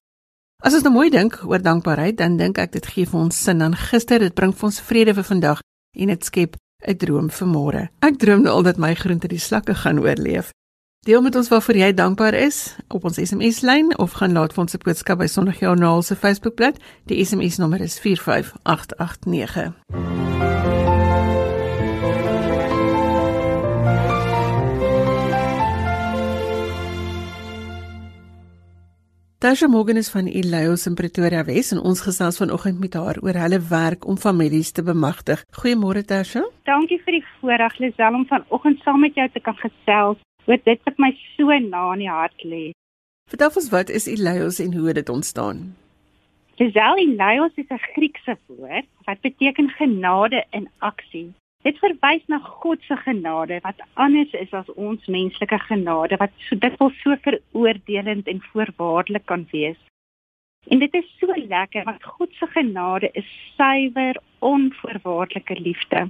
As 0.64 0.74
ons 0.74 0.84
nou 0.84 0.94
mooi 0.94 1.10
dink 1.10 1.44
oor 1.46 1.62
dankbaarheid, 1.62 2.18
dan 2.18 2.38
dink 2.38 2.58
ek 2.58 2.72
dit 2.72 2.86
gee 2.86 3.06
vir 3.06 3.20
ons 3.20 3.44
sin 3.44 3.62
aan 3.62 3.76
gister, 3.76 4.20
dit 4.20 4.34
bring 4.34 4.54
vir 4.54 4.66
ons 4.66 4.80
vrede 4.82 5.14
vir 5.14 5.24
vandag 5.24 5.60
en 5.96 6.08
dit 6.08 6.26
skep 6.26 6.56
'n 6.88 6.98
droom 6.98 7.30
vir 7.30 7.48
môre. 7.48 7.90
Ek 8.02 8.18
droom 8.18 8.42
nou 8.42 8.54
al 8.54 8.64
dat 8.64 8.78
my 8.78 8.96
groente 8.96 9.28
die 9.28 9.40
slakke 9.40 9.76
gaan 9.76 10.00
oorleef. 10.00 10.52
Deel 11.04 11.22
met 11.22 11.36
ons 11.36 11.50
waarvoor 11.52 11.76
jy 11.76 11.94
dankbaar 11.94 12.34
is 12.34 12.78
op 12.88 13.04
ons 13.04 13.18
SMS 13.20 13.58
lyn 13.68 13.90
of 14.00 14.14
gaan 14.22 14.32
laat 14.32 14.54
vir 14.56 14.62
ons 14.64 14.74
'n 14.76 14.84
boodskap 14.86 15.18
by 15.20 15.28
Sondagjoernaal 15.28 16.02
se 16.02 16.16
Facebookblad. 16.16 16.80
Die 17.12 17.26
SMS 17.26 17.58
nommer 17.58 17.82
is 17.82 18.00
45889. 18.00 19.74
Tasha 29.38 29.68
Morgan 29.68 29.98
is 29.98 30.10
van 30.10 30.26
Elios 30.28 30.88
in 30.88 30.96
Pretoria 30.96 31.44
Wes 31.44 31.72
en 31.72 31.80
ons 31.80 32.02
gesels 32.02 32.38
vanoggend 32.38 32.80
met 32.80 32.94
haar 32.94 33.18
oor 33.22 33.34
hulle 33.34 33.60
werk 33.70 34.06
om 34.08 34.18
families 34.18 34.72
te 34.72 34.84
bemagtig. 34.84 35.44
Goeiemôre 35.52 36.06
Tasha. 36.06 36.50
Dankie 36.64 37.02
vir 37.04 37.12
die 37.12 37.26
voorreg 37.40 37.78
Lisel 37.78 38.14
om 38.14 38.26
vanoggend 38.26 38.80
saam 38.80 39.00
met 39.00 39.16
jou 39.16 39.30
te 39.34 39.40
kan 39.40 39.56
gesels 39.56 40.18
oor 40.46 40.60
dit 40.64 40.80
wat 40.84 40.98
my 40.98 41.12
so 41.36 41.60
na 41.60 41.94
in 41.94 42.00
die 42.06 42.10
hart 42.10 42.44
lê. 42.44 42.66
Vertel 43.30 43.56
ons 43.62 43.70
wat 43.70 43.90
is 43.90 44.08
Elios 44.08 44.60
en 44.60 44.74
hoe 44.74 44.88
het 44.88 44.96
dit 45.02 45.10
ontstaan? 45.10 45.76
Lisel 46.60 46.98
Elios 46.98 47.56
is 47.56 47.70
'n 47.70 47.86
Griekse 47.94 48.38
woord 48.48 48.90
wat 49.06 49.22
beteken 49.22 49.70
genade 49.70 50.46
in 50.52 50.70
aksie. 50.80 51.34
Dit 51.64 51.78
verwys 51.80 52.24
na 52.28 52.38
God 52.38 52.82
se 52.84 52.96
genade 52.96 53.60
wat 53.64 53.80
anders 53.94 54.34
is 54.34 54.52
as 54.52 54.70
ons 54.76 55.06
menslike 55.06 55.60
genade 55.60 56.18
wat 56.20 56.32
so 56.38 56.56
dikwels 56.56 56.98
so 57.02 57.16
veroordelend 57.16 58.28
en 58.28 58.42
voorwaardelik 58.52 59.26
kan 59.26 59.48
wees. 59.52 59.80
En 60.68 60.80
dit 60.80 60.94
is 60.94 61.08
so 61.20 61.28
lekker 61.36 61.84
want 61.84 62.04
God 62.04 62.34
se 62.34 62.48
genade 62.48 63.10
is 63.14 63.30
suiwer, 63.56 64.16
onvoorwaardelike 64.40 65.60
liefde. 65.60 66.10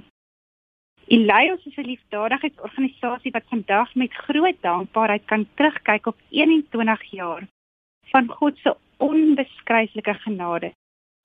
Elios 1.06 1.64
is 1.66 1.76
'n 1.76 1.84
liefdadigheidsorganisasie 1.84 3.30
wat 3.30 3.44
vandag 3.48 3.94
met 3.94 4.12
groot 4.12 4.56
dankbaarheid 4.60 5.24
kan 5.24 5.46
terugkyk 5.54 6.06
op 6.06 6.16
21 6.28 7.02
jaar 7.10 7.42
van 8.02 8.28
God 8.28 8.58
se 8.58 8.76
onbeskryflike 8.96 10.14
genade. 10.14 10.72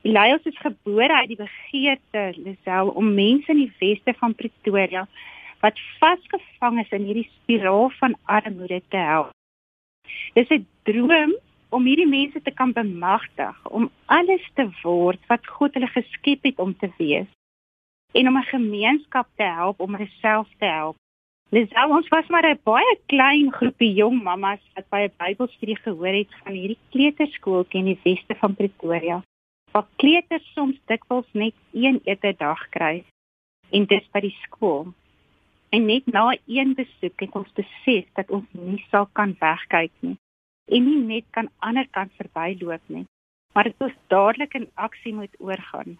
Elios 0.01 0.43
is 0.43 0.57
gebore 0.57 1.13
uit 1.13 1.27
die 1.27 1.37
begeerte 1.37 2.33
Lisel 2.35 2.87
om 2.89 3.13
mense 3.13 3.51
in 3.51 3.57
die 3.57 3.73
weste 3.79 4.13
van 4.13 4.35
Pretoria 4.35 5.07
wat 5.59 5.79
vasgevang 5.99 6.79
is 6.79 6.91
in 6.91 7.03
hierdie 7.03 7.29
spiraal 7.31 7.89
van 7.89 8.17
armoede 8.23 8.81
te 8.87 8.97
help. 8.97 9.31
Dis 10.33 10.49
'n 10.49 10.67
droom 10.83 11.35
om 11.69 11.85
hierdie 11.85 12.07
mense 12.07 12.41
te 12.41 12.51
kan 12.51 12.71
bemagtig 12.71 13.67
om 13.67 13.91
alles 14.05 14.49
te 14.53 14.69
word 14.81 15.19
wat 15.27 15.47
God 15.47 15.73
hulle 15.73 15.87
geskep 15.87 16.43
het 16.43 16.59
om 16.59 16.77
te 16.77 16.89
wees 16.97 17.27
en 18.11 18.27
om 18.27 18.37
'n 18.37 18.51
gemeenskap 18.55 19.27
te 19.35 19.43
help 19.43 19.79
om 19.79 19.95
hulself 19.95 20.47
te 20.57 20.65
help. 20.65 20.95
Lisel, 21.49 21.89
ons 21.89 22.07
was 22.07 22.27
maar 22.27 22.45
'n 22.49 22.59
baie 22.63 22.97
klein 23.05 23.51
groepie 23.51 23.93
jong 23.93 24.23
mammas 24.23 24.61
wat 24.73 24.89
by 24.89 25.01
'n 25.05 25.17
Bybelstudie 25.17 25.77
gehoor 25.77 26.15
het 26.21 26.31
van 26.43 26.53
hierdie 26.53 26.77
kleuterskooltjie 26.89 27.79
in 27.79 27.85
die 27.85 27.99
weste 28.03 28.35
van 28.35 28.55
Pretoria. 28.55 29.23
Waar 29.71 29.87
kleuters 29.95 30.53
soms 30.53 30.77
dikwels 30.85 31.29
net 31.31 31.53
een 31.73 32.01
ete 32.03 32.35
dag 32.37 32.69
kry 32.69 33.03
en 33.69 33.85
dit 33.85 34.11
by 34.11 34.19
die 34.19 34.37
skool. 34.41 34.93
En 35.69 35.85
net 35.85 36.05
na 36.05 36.37
een 36.45 36.73
besoek 36.73 37.19
het 37.19 37.35
ons 37.35 37.51
besef 37.53 38.05
dat 38.13 38.29
ons 38.29 38.45
nie 38.51 38.85
sal 38.89 39.07
kan 39.11 39.35
wegkyk 39.39 39.91
nie 39.99 40.17
en 40.69 40.85
nie 40.85 41.03
net 41.05 41.25
kan 41.29 41.49
ander 41.59 41.87
kant 41.91 42.11
verbyloop 42.17 42.81
nie, 42.85 43.05
maar 43.53 43.63
dit 43.63 43.81
ons 43.81 43.97
dadelik 44.07 44.53
in 44.53 44.69
aksie 44.75 45.13
moet 45.13 45.35
oorgaan. 45.39 45.97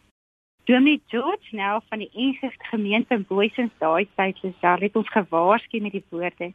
Dominee 0.69 1.01
George 1.07 1.55
nou 1.55 1.81
van 1.89 1.97
die 1.97 2.09
Engelse 2.13 2.51
gemeente 2.69 3.17
Boysens 3.27 3.71
daai 3.81 4.05
tyd 4.19 4.37
gesê 4.37 4.71
het 4.77 4.97
ons 4.99 5.07
gewaarsku 5.09 5.79
met 5.81 5.95
die 5.97 6.03
woorde: 6.13 6.51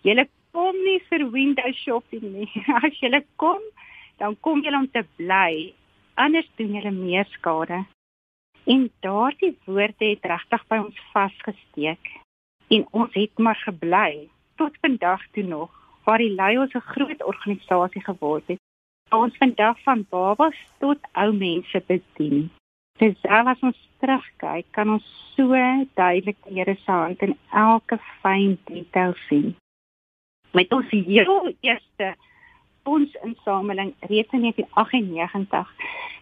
"Julle 0.00 0.24
kom 0.56 0.76
nie 0.84 1.00
vir 1.08 1.26
window 1.30 1.72
shopping 1.80 2.22
nie. 2.22 2.48
As 2.80 2.96
julle 3.02 3.20
kom, 3.36 3.60
dan 4.16 4.36
kom 4.40 4.62
julle 4.64 4.78
om 4.78 4.86
te 4.90 5.02
bly. 5.18 5.74
Anders 6.14 6.48
doen 6.56 6.72
julle 6.78 6.90
meer 6.90 7.28
skade." 7.34 7.82
En 8.64 8.86
daardie 9.04 9.52
woorde 9.66 10.08
het 10.08 10.24
regtig 10.32 10.64
by 10.72 10.78
ons 10.86 11.02
vasgesteek 11.12 12.14
en 12.76 12.86
ons 13.02 13.12
het 13.14 13.44
maar 13.44 13.60
gebly 13.66 14.30
tot 14.56 14.78
vandag 14.80 15.26
toe 15.34 15.44
nog 15.44 15.74
waar 16.08 16.24
die 16.24 16.32
Lions 16.32 16.72
'n 16.72 16.88
groot 16.94 17.20
organisasie 17.34 18.04
geword 18.08 18.48
het. 18.48 18.60
Ons 19.10 19.36
vandag 19.36 19.76
van 19.82 20.06
babas 20.08 20.56
tot 20.78 20.98
ou 21.12 21.28
mense 21.32 21.82
bedien. 21.86 22.48
Dis 23.00 23.16
as 23.24 23.62
ons 23.64 23.76
terugkyk, 24.02 24.66
kan 24.76 24.90
ons 24.92 25.04
so 25.32 25.56
duidelik 25.96 26.36
die 26.44 26.58
Here 26.58 26.74
se 26.82 26.92
hand 26.92 27.22
in 27.24 27.32
elke 27.56 27.96
fyn 28.20 28.58
detail 28.68 29.14
sien. 29.28 29.54
Met 30.52 30.72
ons 30.76 30.90
heel 30.92 31.54
eerste 31.64 32.10
ons 32.84 33.14
insameling 33.24 33.94
reeds 34.10 34.36
in 34.36 34.44
1998 34.44 35.72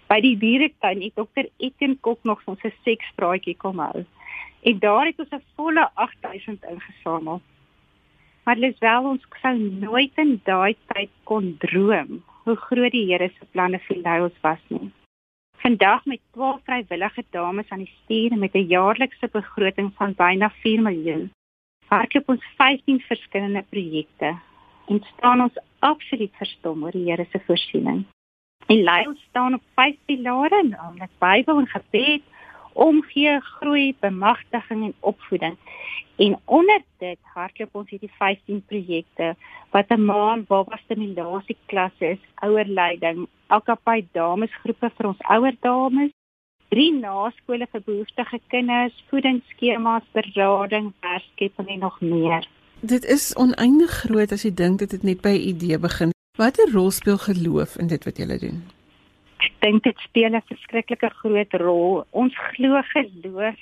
by 0.06 0.20
die 0.22 0.36
dieretuin 0.38 1.02
het 1.02 1.18
dokter 1.18 1.48
Etienne 1.58 1.98
Kok 2.06 2.22
nog 2.22 2.46
ons 2.46 2.62
'n 2.62 2.72
sekspraatjie 2.86 3.56
kom 3.56 3.82
hou. 3.82 4.04
En 4.62 4.78
daar 4.78 5.06
het 5.06 5.18
ons 5.18 5.34
'n 5.34 5.42
volle 5.56 5.90
8000 5.94 6.62
ingesamel. 6.62 7.40
Maar 8.44 8.56
dis 8.56 8.78
wel 8.78 9.02
ons 9.04 9.26
sou 9.42 9.58
nooit 9.58 10.12
in 10.16 10.40
daai 10.44 10.76
tyd 10.94 11.10
kon 11.24 11.56
droom 11.58 12.22
hoe 12.44 12.56
groot 12.56 12.92
die 12.92 13.06
Here 13.10 13.28
se 13.28 13.46
planne 13.50 13.78
vir 13.78 14.22
ons 14.22 14.40
was 14.42 14.62
nie. 14.68 14.92
Vandag 15.58 16.04
met 16.04 16.20
12 16.32 16.60
vrywillige 16.64 17.24
dames 17.30 17.68
aan 17.68 17.78
die 17.78 17.94
stuur 18.02 18.38
met 18.38 18.54
'n 18.54 18.66
jaarlikse 18.66 19.28
begroting 19.32 19.92
van 19.94 20.14
byna 20.14 20.50
4 20.50 20.82
miljoen. 20.82 21.30
Hardloop 21.86 22.28
ons 22.28 22.44
15 22.56 23.00
verskillende 23.00 23.64
projekte 23.68 24.38
en 24.86 25.02
staan 25.16 25.40
ons 25.40 25.58
absoluut 25.78 26.34
verstom 26.36 26.84
oor 26.84 26.90
die 26.90 27.10
Here 27.10 27.26
se 27.30 27.40
voorsiening. 27.46 28.04
En 28.66 28.82
lei 28.82 29.06
ons 29.06 29.20
staan 29.28 29.54
op 29.54 29.62
vyf 29.74 29.96
pilare, 30.04 30.62
naamlik 30.62 31.10
Bybel 31.18 31.58
en 31.58 31.66
gebed, 31.66 32.22
omgee, 32.78 33.40
groei, 33.40 33.94
bemagtiging 34.00 34.84
en 34.84 34.94
opvoeding. 35.00 35.56
En 36.16 36.38
onder 36.44 36.82
dit 36.98 37.18
hardloop 37.34 37.74
ons 37.80 37.90
hierdie 37.90 38.12
15 38.18 38.62
projekte 38.66 39.34
wat 39.70 39.90
'n 39.90 40.04
maand 40.04 40.46
babas 40.46 40.80
stimulasie 40.84 41.56
klasse 41.66 42.06
is, 42.14 42.22
ouerleiding, 42.34 43.26
alkapai 43.46 44.06
damesgroepe 44.12 44.90
vir 44.96 45.06
ons 45.06 45.22
ouer 45.28 45.56
dames, 45.60 46.10
drie 46.68 46.92
naskole 46.92 47.66
vir 47.72 47.82
behoeftige 47.84 48.40
kinders, 48.48 49.04
voedingsskemas, 49.10 50.02
berading, 50.12 50.92
werkskepping 51.00 51.68
en 51.68 51.78
nog 51.78 52.00
meer. 52.00 52.48
Dit 52.80 53.04
is 53.04 53.34
oneindig 53.36 53.90
groot 53.90 54.32
as 54.32 54.42
jy 54.42 54.54
dink 54.54 54.78
dit 54.78 54.90
het 54.90 55.02
net 55.02 55.20
by 55.20 55.34
'n 55.34 55.48
idee 55.52 55.78
begin. 55.78 56.10
Watter 56.36 56.70
rol 56.72 56.90
speel 56.90 57.18
geloof 57.18 57.76
in 57.76 57.86
dit 57.86 58.04
wat 58.04 58.16
jy 58.16 58.38
doen? 58.38 58.77
Ek 59.38 59.52
dink 59.62 59.84
dit 59.84 59.98
speel 60.02 60.34
'n 60.34 60.42
verskriklike 60.50 61.10
groot 61.20 61.52
rol. 61.62 62.04
Ons 62.10 62.34
glo 62.50 62.82
geloof 62.92 63.58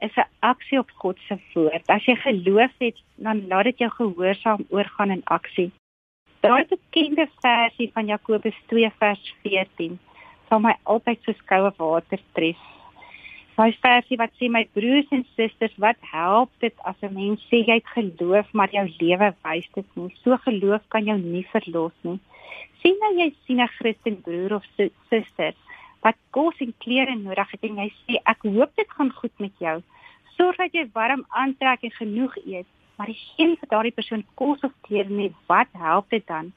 is 0.00 0.16
'n 0.16 0.28
aksie 0.40 0.78
op 0.78 0.90
God 1.00 1.18
se 1.28 1.36
woord. 1.54 1.84
As 1.88 2.04
jy 2.04 2.16
geloof 2.16 2.72
het, 2.78 2.96
dan 3.16 3.46
laat 3.48 3.64
dit 3.64 3.78
jou 3.78 3.90
gehoorsaam 3.90 4.64
oorgaan 4.68 5.10
in 5.10 5.24
aksie. 5.24 5.70
Daai 6.40 6.64
bekende 6.64 7.28
versie 7.40 7.90
van 7.92 8.06
Jakobus 8.06 8.56
2 8.66 8.90
vers 8.98 9.34
14 9.42 9.98
sal 10.48 10.60
my 10.60 10.74
altyd 10.82 11.18
so 11.24 11.32
skoue 11.32 11.72
water 11.76 12.20
tref. 12.32 12.60
Daai 13.56 13.72
versie 13.80 14.18
wat 14.20 14.32
sê 14.36 14.48
my 14.52 14.64
broers 14.76 15.08
en 15.10 15.24
susters, 15.36 15.76
wat 15.78 15.96
help 16.00 16.50
dit 16.60 16.74
as 16.84 16.96
'n 17.02 17.14
mens 17.14 17.40
sê 17.50 17.64
jy 17.66 17.80
het 17.80 17.88
geloof 17.96 18.52
maar 18.52 18.70
jou 18.70 18.86
lewe 19.00 19.34
wys 19.44 19.68
dit 19.74 19.88
nie. 19.96 20.14
So 20.22 20.36
geloof 20.36 20.82
kan 20.88 21.04
jou 21.04 21.18
nie 21.18 21.46
verlos 21.52 21.96
nie. 22.02 22.20
Sien 22.82 22.96
nou 23.00 23.12
jy 23.18 23.34
sien 23.46 23.60
'n 23.60 23.68
Christen 23.78 24.20
broer 24.22 24.54
of 24.54 24.64
suster 25.10 25.54
wat 26.06 26.18
kos 26.30 26.58
en 26.60 26.74
klere 26.84 27.16
nodig 27.18 27.50
het 27.50 27.64
en 27.66 27.80
jy 27.82 27.88
sê 28.04 28.18
ek 28.32 28.44
hoop 28.46 28.72
dit 28.76 28.90
gaan 28.98 29.10
goed 29.10 29.32
met 29.42 29.54
jou. 29.58 29.76
Sorg 30.36 30.58
dat 30.60 30.74
jy 30.76 30.84
warm 30.94 31.24
aantrek 31.28 31.82
en 31.82 31.94
genoeg 31.98 32.36
eet, 32.44 32.68
maar 32.96 33.10
die 33.10 33.18
geen 33.36 33.56
vir 33.60 33.68
daardie 33.72 33.96
persoon 33.96 34.24
kos 34.34 34.62
of 34.68 34.74
klere 34.88 35.10
nie, 35.10 35.32
wat 35.48 35.68
help 35.72 36.10
dit 36.10 36.26
dan? 36.26 36.52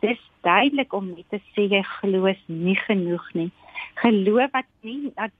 Dis 0.00 0.20
duidelik 0.46 0.92
om 0.92 1.14
net 1.14 1.26
te 1.30 1.40
sê 1.54 1.66
jy 1.70 1.82
glo 2.00 2.34
nie 2.46 2.76
genoeg 2.86 3.24
nie. 3.34 3.50
Geloof 4.02 4.52
wat 4.52 4.68
nie 4.82 5.12
dat 5.16 5.32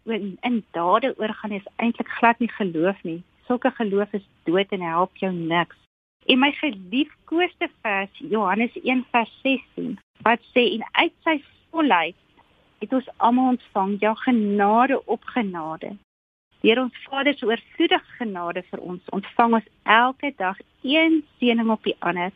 in 0.43 0.65
dade 0.73 1.15
oorgaan 1.19 1.53
is 1.53 1.69
eintlik 1.77 2.09
glad 2.19 2.41
nie 2.41 2.51
geloof 2.57 3.03
nie. 3.05 3.23
Sulke 3.47 3.71
geloof 3.71 4.13
is 4.13 4.27
dood 4.45 4.73
en 4.73 4.83
help 4.83 5.17
jou 5.17 5.33
niks. 5.33 5.77
En 6.29 6.39
my 6.39 6.51
geliefkoeste 6.53 7.71
vers 7.81 8.11
Johannes 8.19 8.75
1:16 8.83 9.95
wat 10.27 10.41
sê 10.53 10.65
en 10.77 10.85
uit 10.93 11.15
sy 11.25 11.37
volheid 11.71 12.17
het 12.83 12.93
ons 12.93 13.09
almal 13.17 13.49
ontvang 13.55 13.95
jou 14.01 14.13
genade 14.17 14.99
op 15.07 15.25
genade. 15.25 15.95
Deur 16.61 16.83
ons 16.83 16.99
Vader 17.05 17.35
se 17.35 17.47
oorvloedige 17.47 18.13
genade 18.19 18.63
vir 18.71 18.81
ons 18.91 19.15
ontvang 19.19 19.55
ons 19.61 19.71
elke 19.83 20.33
dag 20.37 20.61
een 20.83 21.25
seëning 21.39 21.71
op 21.71 21.89
die 21.89 21.97
ander. 21.99 22.33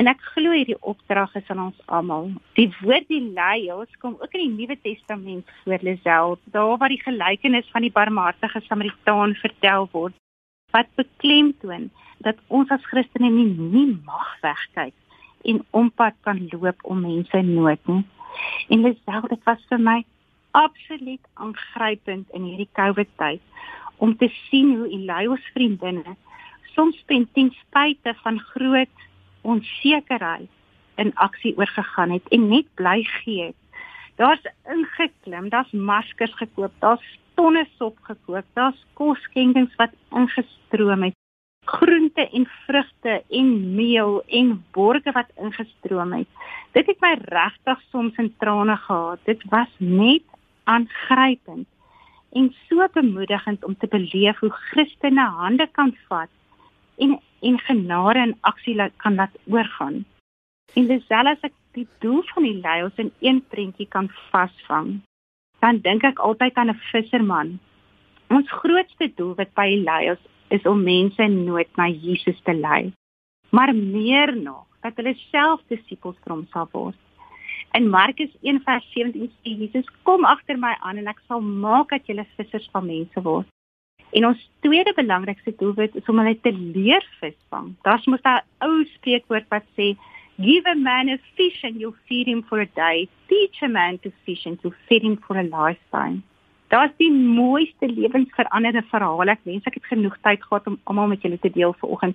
En 0.00 0.08
ek 0.08 0.24
glo 0.32 0.56
hierdie 0.56 0.80
opdrag 0.80 1.34
is 1.36 1.52
aan 1.52 1.60
ons 1.66 1.84
almal. 1.86 2.32
Die 2.56 2.70
woord 2.80 3.08
die 3.12 3.26
lei 3.36 3.68
ons 3.72 4.00
kom 4.00 4.16
ook 4.16 4.32
in 4.32 4.46
die 4.46 4.56
Nuwe 4.62 4.78
Testament 4.80 5.52
voor 5.64 5.84
Lisel, 5.90 6.38
daar 6.56 6.76
waar 6.80 6.88
die 6.88 7.04
gelykenis 7.04 7.68
van 7.76 7.84
die 7.84 7.92
barmhartige 7.92 8.64
Samaritaan 8.64 9.36
vertel 9.44 9.88
word 9.92 10.16
wat 10.70 10.88
beklemtoon 11.00 11.90
dat 12.24 12.40
ons 12.48 12.70
as 12.70 12.84
Christene 12.90 13.30
nie, 13.32 13.48
nie 13.48 13.98
mag 14.04 14.32
wegkyk 14.44 14.94
en 15.48 15.62
ompad 15.76 16.16
kan 16.26 16.42
loop 16.52 16.82
om 16.84 17.00
mense 17.00 17.36
in 17.36 17.54
nood 17.54 17.86
nie. 17.88 18.04
En 18.68 18.82
Lisel, 18.84 19.28
dit 19.28 19.46
was 19.48 19.62
vir 19.68 19.80
my 19.80 19.98
absoluut 20.56 21.22
aangrypend 21.34 22.30
in 22.36 22.48
hierdie 22.48 22.68
COVID 22.76 23.10
tyd 23.16 23.40
om 24.00 24.16
te 24.16 24.28
sien 24.48 24.74
hoe 24.76 24.88
Elias 24.88 25.44
vriendinne 25.54 26.16
soms 26.74 26.98
ten 27.06 27.50
spyte 27.50 28.14
van 28.22 28.40
groot 28.52 29.06
onsekerheid 29.42 30.48
in 31.00 31.14
aksie 31.14 31.56
oorgegaan 31.56 32.10
het 32.10 32.28
en 32.28 32.48
net 32.48 32.68
bly 32.74 33.02
gee. 33.22 33.54
Daar's 34.20 34.44
ingeklim, 34.68 35.48
daar's 35.48 35.72
maskers 35.72 36.34
gekoop, 36.36 36.72
daar's 36.78 37.18
tonne 37.40 37.64
sop 37.78 37.96
gekoop, 38.04 38.44
daar's 38.58 38.80
kosskenkings 38.98 39.72
wat 39.80 39.94
ingestroom 40.12 41.06
het. 41.08 41.16
Groente 41.70 42.26
en 42.36 42.46
vrugte 42.66 43.20
en 43.38 43.48
meel 43.76 44.20
en 44.40 44.52
borge 44.76 45.12
wat 45.16 45.30
ingestroom 45.40 46.12
het. 46.18 46.28
Dit 46.76 46.90
het 46.90 47.00
my 47.00 47.14
regtig 47.32 47.80
soms 47.92 48.16
in 48.20 48.32
trane 48.42 48.76
gehad. 48.76 49.24
Dit 49.24 49.44
was 49.52 49.72
net 49.78 50.26
aangrypend 50.64 51.68
en 52.32 52.52
so 52.68 52.86
bemoedigend 52.92 53.64
om 53.64 53.76
te 53.76 53.88
beleef 53.90 54.38
hoe 54.38 54.52
Christene 54.70 55.26
hande 55.40 55.66
kan 55.72 55.94
vat 56.08 56.30
en 56.98 57.18
en 57.40 57.58
genade 57.58 58.20
in 58.20 58.36
aksie 58.40 58.76
kan 58.96 59.14
laat 59.14 59.36
oorgaan. 59.48 60.04
En 60.76 60.86
dis 60.86 61.06
selfs 61.08 61.46
ek 61.48 61.54
die 61.72 61.86
doel 62.04 62.20
van 62.34 62.44
die 62.44 62.58
leiers 62.60 63.00
in 63.00 63.12
een 63.24 63.40
prentjie 63.48 63.88
kan 63.88 64.10
vasvang. 64.28 65.00
Dan 65.60 65.80
dink 65.84 66.04
ek 66.04 66.18
altyd 66.18 66.54
aan 66.54 66.70
'n 66.70 66.80
visserman. 66.90 67.58
Ons 68.28 68.50
grootste 68.50 69.12
doel 69.16 69.34
wat 69.34 69.54
by 69.54 69.66
die 69.68 69.84
leiers 69.84 70.24
is 70.48 70.66
om 70.66 70.82
mense 70.82 71.22
in 71.22 71.44
nood 71.44 71.68
na 71.76 71.86
Jesus 71.88 72.40
te 72.44 72.54
lei. 72.54 72.92
Maar 73.50 73.74
meer 73.74 74.36
nog, 74.36 74.66
dat 74.82 74.96
hulle 74.96 75.14
self 75.30 75.60
disippels 75.68 76.16
vir 76.24 76.34
hom 76.34 76.46
sal 76.52 76.68
word. 76.72 76.96
In 77.72 77.88
Markus 77.90 78.30
1:17 78.42 79.30
sê 79.42 79.50
Jesus: 79.58 79.86
"Kom 80.02 80.24
agter 80.24 80.58
my 80.58 80.74
aan 80.80 80.98
en 80.98 81.06
ek 81.06 81.20
sal 81.28 81.40
maak 81.40 81.90
dat 81.90 82.06
julle 82.06 82.26
vissers 82.36 82.68
van 82.72 82.86
mense 82.86 83.22
word." 83.22 83.46
En 84.12 84.26
ons 84.26 84.50
tweede 84.60 84.92
belangrikste 84.96 85.54
doelwit 85.58 85.94
is 85.94 86.08
om 86.08 86.18
hulle 86.18 86.40
te 86.40 86.52
leer 86.52 87.04
visvang. 87.20 87.74
Daar's 87.82 88.06
mos 88.06 88.24
'n 88.24 88.42
ou 88.66 88.84
spreekwoord 88.84 89.46
wat 89.48 89.66
sê 89.76 89.96
give 90.40 90.64
a 90.66 90.74
man 90.74 91.08
a 91.08 91.18
fish 91.36 91.60
and 91.62 91.80
you'll 91.80 92.00
feed 92.08 92.26
him 92.26 92.42
for 92.48 92.60
a 92.60 92.66
day. 92.66 93.08
Teach 93.28 93.62
a 93.62 93.68
man 93.68 93.98
to 93.98 94.12
fish 94.24 94.46
and 94.46 94.58
you'll 94.62 94.80
feed 94.88 95.02
him 95.02 95.16
for 95.26 95.38
a 95.38 95.44
lifetime. 95.44 96.22
Daar's 96.70 96.92
die 96.96 97.10
mooiste 97.10 97.86
lewensveranderde 97.90 98.82
verhale. 98.90 99.34
Ek 99.34 99.42
wens 99.44 99.66
ek 99.66 99.80
het 99.80 99.88
genoeg 99.90 100.16
tyd 100.22 100.42
gehad 100.44 100.68
om 100.70 100.78
almal 100.84 101.10
met 101.10 101.24
julle 101.26 101.38
te 101.42 101.50
deel 101.50 101.74
vanoggend. 101.80 102.14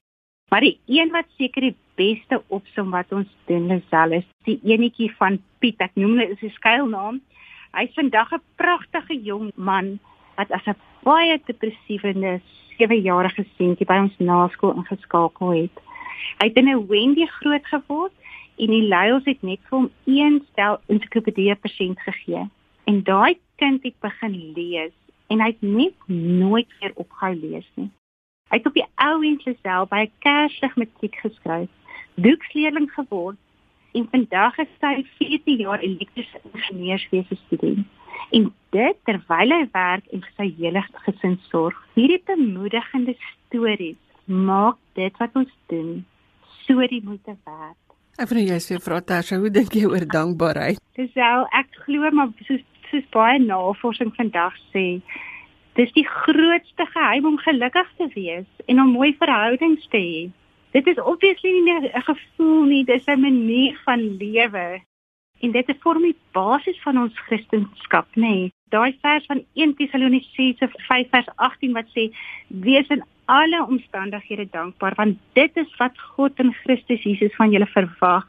Maar 0.49 0.63
die 0.63 0.77
een 0.87 1.11
wat 1.11 1.27
seker 1.35 1.65
die 1.67 1.75
beste 1.99 2.39
opsom 2.47 2.93
wat 2.95 3.11
ons 3.11 3.31
doen 3.49 3.67
is 3.75 3.83
selfs 3.91 4.29
die 4.47 4.59
enetjie 4.63 5.09
van 5.19 5.41
Piet. 5.59 5.81
Ek 5.83 5.95
noem 5.99 6.17
dit 6.21 6.35
is 6.37 6.43
'n 6.43 6.55
skuilnaam. 6.55 7.21
Hy's 7.73 7.93
vandag 7.99 8.31
'n 8.31 8.43
pragtige 8.55 9.17
jong 9.21 9.51
man 9.55 9.99
wat 10.37 10.51
as 10.51 10.67
'n 10.67 10.79
baie 11.03 11.39
depressiewe 11.45 12.39
7-jarige 12.79 13.45
seentjie 13.57 13.85
by 13.85 13.97
ons 14.05 14.17
naskool 14.19 14.75
ingeskakel 14.75 15.49
het. 15.49 15.84
Hy 16.39 16.47
het 16.47 16.57
in 16.57 16.69
'n 16.69 16.87
Wendy 16.87 17.25
groot 17.25 17.65
geword 17.65 18.13
en 18.57 18.67
die 18.71 18.87
leiers 18.87 19.25
het 19.25 19.41
net 19.41 19.59
vir 19.69 19.77
hom 19.77 19.89
een 20.05 20.41
stel 20.51 20.79
ensiklopedie 20.87 21.55
persent 21.55 21.99
gegee. 21.99 22.49
En 22.85 23.03
daai 23.03 23.37
kind 23.55 23.83
het 23.83 23.99
begin 23.99 24.35
lees 24.55 24.93
en 25.27 25.41
hy 25.41 25.47
het 25.47 25.61
net 25.61 25.95
nooit 26.07 26.69
weer 26.79 26.91
opgehou 26.95 27.35
lees 27.35 27.67
nie. 27.75 27.89
Hy 28.49 28.57
het 28.57 28.67
op 28.69 28.77
die 28.77 28.87
ou 28.95 29.25
ensel 29.25 29.55
self 29.61 29.89
by 29.89 30.05
'n 30.05 30.11
kerslig 30.19 30.75
matriek 30.75 31.15
geskryf, 31.15 31.69
doeksleerling 32.15 32.91
geword 32.91 33.37
en 33.93 34.07
vandag 34.11 34.57
is 34.57 34.67
hy 34.81 35.05
14 35.17 35.57
jaar 35.57 35.79
elektriese 35.79 36.39
ingenieurswese 36.53 37.35
student 37.35 37.87
en 38.31 38.53
dit 38.69 38.97
terwyl 39.03 39.51
hy 39.51 39.67
werk 39.71 40.05
en 40.13 40.21
vir 40.21 40.33
sy 40.37 40.53
hele 40.57 40.83
gesin 41.05 41.39
sorg. 41.49 41.77
Hierdie 41.95 42.21
bemoedigende 42.25 43.15
stories 43.47 43.97
maak 44.25 44.77
dit 44.93 45.17
wat 45.17 45.35
ons 45.35 45.51
doen 45.67 46.05
so 46.65 46.87
die 46.87 47.01
moeite 47.03 47.37
werd. 47.45 47.77
Ek 48.17 48.29
vind 48.31 48.49
jy 48.49 48.59
sê 48.63 48.79
vra 48.79 49.01
Tasha, 49.01 49.37
hoe 49.41 49.51
dink 49.51 49.73
jy 49.75 49.85
oor 49.89 50.05
dankbaarheid? 50.07 50.79
Dis 50.95 51.11
wel 51.17 51.45
ek 51.51 51.67
glo 51.85 52.11
maar 52.11 52.31
soos 52.47 52.63
soos 52.91 53.05
baie 53.11 53.39
navorsing 53.41 54.13
vandag 54.15 54.55
sê, 54.71 55.01
dis 55.75 55.91
die 55.97 56.05
grootste 56.07 56.85
geheim 56.93 57.25
om 57.31 57.37
gelukkig 57.41 57.89
te 57.99 58.07
wees 58.13 58.65
en 58.71 58.81
om 58.81 58.93
mooi 58.95 59.11
verhoudings 59.19 59.87
te 59.91 59.99
hê. 59.99 60.25
Dit 60.75 60.87
is 60.91 60.99
obviously 60.99 61.51
nie 61.63 61.91
'n 61.91 62.07
gevoel 62.11 62.63
nie, 62.71 62.83
dis 62.85 63.07
'n 63.07 63.19
manier 63.21 63.75
van 63.85 63.99
lewe. 64.17 64.81
En 65.41 65.51
dit 65.51 65.69
is 65.69 65.81
vorm 65.83 66.01
die 66.01 66.17
basis 66.31 66.79
van 66.83 66.97
ons 66.97 67.19
Christendom, 67.27 67.71
nê. 68.15 68.21
Nee. 68.21 68.51
Daai 68.69 68.97
vers 69.01 69.25
van 69.25 69.43
1 69.53 69.75
Tessalonisense 69.75 70.69
5 70.87 71.09
vers 71.09 71.27
18 71.35 71.73
wat 71.73 71.87
sê: 71.95 72.13
"Wees 72.47 72.87
in 72.87 73.03
alle 73.25 73.65
omstandighede 73.65 74.47
dankbaar, 74.51 74.95
want 74.95 75.19
dit 75.33 75.57
is 75.57 75.75
wat 75.77 75.97
God 76.15 76.39
in 76.39 76.53
Christus 76.53 77.03
Jesus 77.03 77.35
van 77.35 77.51
julle 77.51 77.67
verwag." 77.67 78.25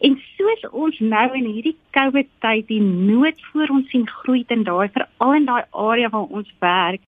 En 0.00 0.20
soos 0.36 0.62
ons 0.70 0.98
nou 0.98 1.26
in 1.38 1.44
hierdie 1.44 1.76
COVID 1.90 2.28
tyd 2.42 2.66
die 2.68 2.82
nood 2.82 3.40
voor 3.52 3.68
ons 3.68 3.90
sien 3.90 4.08
groei 4.08 4.44
in 4.48 4.64
daai 4.66 4.88
veral 4.88 5.34
in 5.34 5.46
daai 5.46 5.64
area 5.70 6.10
waar 6.10 6.26
ons 6.28 6.50
werk, 6.58 7.00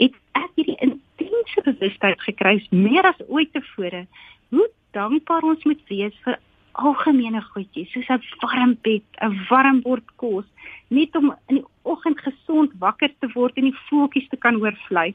het 0.00 0.14
ek 0.38 0.50
hierdie 0.56 0.78
intense 0.80 1.64
bewustheid 1.64 2.20
gekry 2.20 2.56
meer 2.70 3.06
as 3.06 3.20
ooit 3.28 3.52
tevore 3.52 4.06
hoe 4.50 4.68
dankbaar 4.96 5.44
ons 5.52 5.64
moet 5.68 5.82
wees 5.88 6.16
vir 6.24 6.38
algemene 6.72 7.42
goedjies 7.52 7.92
soos 7.92 8.08
'n 8.08 8.22
warm 8.40 8.76
bed, 8.82 9.04
'n 9.20 9.36
warm 9.50 9.80
bord 9.82 10.06
kos, 10.16 10.46
net 10.88 11.14
om 11.16 11.34
in 11.48 11.56
die 11.56 11.68
oggend 11.82 12.20
gesond 12.20 12.70
wakker 12.78 13.12
te 13.20 13.28
word 13.34 13.56
en 13.56 13.64
die 13.70 13.80
voeltjies 13.88 14.28
te 14.28 14.36
kan 14.36 14.56
oorvlei. 14.56 15.14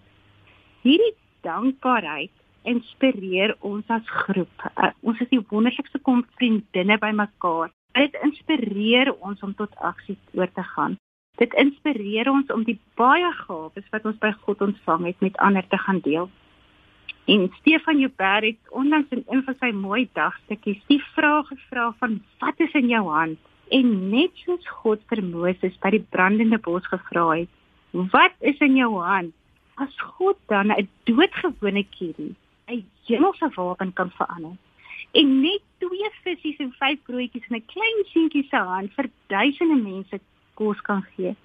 Hierdie 0.83 1.15
dankbaarheid 1.45 2.31
inspireer 2.67 3.55
ons 3.65 3.87
as 3.93 4.07
groep. 4.25 4.63
Uh, 4.75 4.91
ons 5.01 5.19
is 5.23 5.29
die 5.31 5.43
wonderlikste 5.51 5.99
kom 6.03 6.23
vriendinne 6.39 6.97
bymekaar. 7.01 7.71
Dit 7.97 8.17
inspireer 8.23 9.13
ons 9.15 9.43
om 9.45 9.53
tot 9.57 9.73
aksie 9.81 10.17
oor 10.37 10.49
te 10.53 10.65
gaan. 10.73 10.97
Dit 11.37 11.53
inspireer 11.53 12.29
ons 12.31 12.49
om 12.53 12.65
die 12.65 12.79
baie 12.99 13.29
gawes 13.43 13.87
wat 13.93 14.05
ons 14.09 14.19
by 14.21 14.33
God 14.43 14.61
ontvang 14.67 15.07
het 15.11 15.23
met 15.25 15.39
ander 15.47 15.65
te 15.69 15.79
gaan 15.85 16.01
deel. 16.05 16.29
En 17.27 17.49
Stefan 17.59 17.99
Joubert 17.99 18.43
het 18.43 18.71
onlangs 18.71 19.11
in 19.11 19.23
een 19.27 19.43
van 19.43 19.55
sy 19.59 19.71
mooi 19.75 20.07
dagstukkies 20.15 20.79
die 20.87 21.01
vraag 21.13 21.49
gevra 21.51 21.91
van 21.99 22.21
wat 22.39 22.59
is 22.63 22.73
in 22.79 22.87
jou 22.87 23.03
hand? 23.11 23.39
En 23.69 23.89
net 24.09 24.31
soos 24.45 24.69
God 24.79 25.01
vir 25.11 25.21
Moses 25.23 25.75
by 25.83 25.91
die 25.97 26.05
brandende 26.15 26.59
bos 26.63 26.87
gevra 26.87 27.25
het, 27.33 27.51
wat 28.13 28.35
is 28.39 28.61
in 28.63 28.77
jou 28.79 28.93
hand? 29.03 29.35
As 29.83 29.93
God 30.17 30.37
dan 30.51 30.71
'n 30.71 30.89
doodgewone 31.09 31.83
kierie 31.95 32.35
'n 32.67 32.85
hemelse 33.07 33.49
wapen 33.55 33.93
kan 33.93 34.11
verander 34.19 34.55
en 35.11 35.41
net 35.41 35.61
twee 35.79 36.09
visse 36.23 36.63
en 36.63 36.73
vyf 36.79 36.99
broodjies 37.07 37.47
in 37.49 37.57
'n 37.57 37.69
klein 37.73 37.99
seentjie 38.13 38.47
se 38.49 38.57
hand 38.71 38.93
vir 38.97 39.09
duisende 39.27 39.79
mense 39.89 40.19
kos 40.53 40.81
kan 40.81 41.03
gee. 41.13 41.35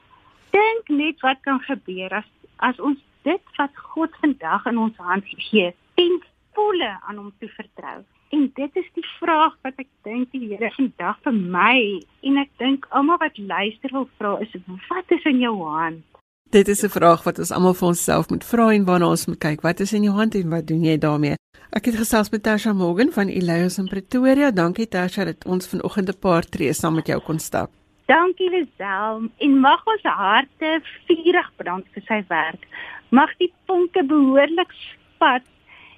Dink 0.50 0.88
net 0.88 1.20
wat 1.20 1.40
kan 1.40 1.60
gebeur 1.60 2.10
as 2.20 2.28
as 2.56 2.80
ons 2.80 2.98
dit 3.22 3.44
wat 3.56 3.74
God 3.76 4.10
vandag 4.20 4.66
in 4.66 4.78
ons 4.78 4.96
hand 4.96 5.24
gee, 5.26 5.74
ten 5.94 6.22
volle 6.54 6.98
aan 7.06 7.16
hom 7.16 7.32
toe 7.38 7.48
vertrou 7.48 8.04
En 8.32 8.50
dit 8.54 8.76
is 8.76 8.86
die 8.92 9.04
vraag 9.18 9.56
wat 9.60 9.76
ek 9.82 9.88
dink 10.08 10.30
die 10.32 10.46
Here 10.46 10.70
vandag 10.72 11.18
vir 11.24 11.34
my 11.36 12.00
en 12.24 12.38
ek 12.40 12.48
dink 12.62 12.86
almal 12.96 13.18
wat 13.20 13.36
luister 13.36 13.92
wil 13.92 14.06
vra 14.16 14.38
is 14.40 14.54
wat 14.88 15.12
is 15.12 15.26
in 15.28 15.42
jou 15.42 15.52
hand? 15.66 16.21
Dit 16.52 16.68
is 16.68 16.82
'n 16.84 16.88
vraag 16.88 17.22
wat 17.22 17.38
ons 17.38 17.50
almal 17.50 17.74
vir 17.74 17.88
onsself 17.88 18.28
moet 18.28 18.44
vra 18.44 18.64
en 18.72 18.84
waarna 18.84 19.06
ons 19.08 19.26
moet 19.26 19.38
kyk. 19.38 19.60
Wat 19.60 19.80
is 19.80 19.92
in 19.92 20.02
jou 20.02 20.14
hand 20.14 20.34
en 20.34 20.50
wat 20.50 20.66
doen 20.66 20.84
jy 20.84 20.98
daarmee? 20.98 21.34
Ek 21.70 21.84
het 21.84 21.96
gesels 21.96 22.30
met 22.30 22.42
Tasha 22.42 22.72
Morgan 22.72 23.10
van 23.12 23.28
Elias 23.28 23.78
in 23.78 23.88
Pretoria. 23.88 24.50
Dankie 24.50 24.88
Tasha 24.88 25.24
dat 25.24 25.44
ons 25.46 25.66
vanoggend 25.66 26.08
'n 26.08 26.18
paar 26.18 26.42
tree 26.42 26.72
saam 26.72 26.94
met 26.94 27.06
jou 27.06 27.20
kon 27.20 27.38
stap. 27.38 27.70
Dankie 28.06 28.50
Lisel 28.50 29.30
en 29.38 29.60
mag 29.60 29.86
ons 29.86 30.02
harte 30.02 30.82
vurig 31.06 31.50
brand 31.56 31.84
vir 31.94 32.02
sy 32.06 32.24
werk. 32.28 32.66
Mag 33.08 33.30
die 33.38 33.52
vonke 33.66 34.04
behoorlik 34.04 34.72
spat 34.72 35.42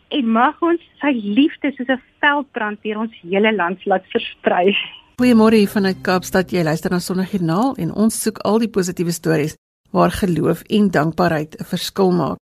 en 0.09 0.33
mag 0.33 0.63
ons 0.63 0.81
sy 1.01 1.13
liefde 1.23 1.73
soos 1.77 1.89
'n 1.89 2.03
veldbrand 2.21 2.83
deur 2.83 2.99
ons 2.99 3.13
hele 3.23 3.55
land 3.55 3.85
laat 3.87 4.05
versprei. 4.07 4.77
Goeiemôre 5.17 5.57
hier 5.57 5.69
vanuit 5.69 6.01
Kaapstad. 6.03 6.51
Jy 6.51 6.63
luister 6.63 6.91
na 6.91 6.99
Sondagjoernaal 6.99 7.75
en 7.77 7.95
ons 7.95 8.23
soek 8.23 8.39
al 8.39 8.59
die 8.59 8.69
positiewe 8.69 9.13
stories 9.13 9.57
waar 9.95 10.11
geloof 10.11 10.63
en 10.63 10.91
dankbaarheid 10.91 11.57
'n 11.61 11.65
verskil 11.65 12.13
maak. 12.13 12.37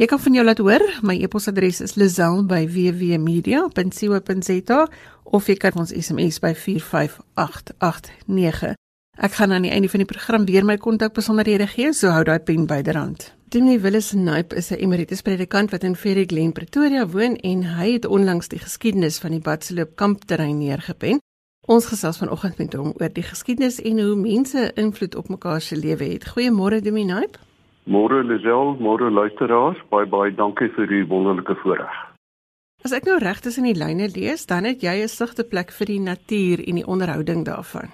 Jy 0.00 0.06
kan 0.06 0.20
van 0.20 0.32
jou 0.32 0.44
laat 0.44 0.58
hoor. 0.58 0.98
My 1.02 1.22
e-posadres 1.22 1.80
is 1.80 1.94
lazel@wwmedia.co.za 1.94 4.88
of 5.24 5.46
jy 5.46 5.54
kan 5.54 5.72
ons 5.74 5.92
SMS 5.92 6.38
by 6.38 6.54
45889. 6.54 8.74
Ek 9.18 9.32
gaan 9.32 9.52
aan 9.52 9.62
die 9.62 9.70
einde 9.70 9.88
van 9.88 9.98
die 9.98 10.08
program 10.08 10.44
weer 10.44 10.64
my 10.64 10.76
kontakbesonderhede 10.76 11.66
gee, 11.66 11.92
so 11.92 12.08
hou 12.08 12.24
daai 12.24 12.40
pen 12.40 12.66
byderhand. 12.66 13.34
Timmy 13.48 13.80
Willis 13.80 14.12
Naip 14.12 14.52
is 14.52 14.70
'n 14.70 14.74
emeritus 14.74 15.22
predikant 15.22 15.70
wat 15.70 15.84
in 15.84 15.96
Ferry 15.96 16.24
Glen, 16.26 16.52
Pretoria 16.52 17.06
woon 17.06 17.36
en 17.36 17.62
hy 17.62 17.92
het 17.92 18.06
onlangs 18.06 18.48
die 18.48 18.58
geskiedenis 18.58 19.18
van 19.18 19.30
die 19.30 19.40
Batseloop 19.40 19.96
kampterrein 19.96 20.58
neergepen. 20.58 21.18
Ons 21.70 21.86
gesels 21.86 22.18
vanoggend 22.18 22.56
met 22.58 22.72
hom 22.74 22.88
oor 22.98 23.12
die 23.14 23.22
geskiedenis 23.22 23.76
en 23.86 24.00
hoe 24.02 24.16
mense 24.18 24.62
invloed 24.74 25.14
op 25.14 25.28
mekaar 25.30 25.60
se 25.62 25.76
lewe 25.78 26.08
het. 26.16 26.24
Goeiemôre 26.32 26.80
Naip. 26.82 27.36
Môre 27.86 28.24
Lisel, 28.24 28.74
môre 28.80 29.10
luisteraars, 29.10 29.78
baie 29.88 30.06
baie 30.06 30.34
dankie 30.34 30.68
vir 30.74 30.90
u 30.90 31.06
wonderlike 31.06 31.54
voorreg. 31.62 31.94
As 32.82 32.90
ek 32.92 33.06
nou 33.06 33.18
reg 33.22 33.38
tussen 33.40 33.62
die 33.62 33.78
lyne 33.78 34.08
lees, 34.10 34.46
dan 34.46 34.64
het 34.64 34.82
jy 34.82 35.04
'n 35.04 35.08
sigte 35.08 35.44
plek 35.44 35.70
vir 35.70 35.86
die 35.86 36.00
natuur 36.00 36.58
en 36.66 36.74
die 36.74 36.86
onderhouding 36.86 37.44
daarvan. 37.44 37.88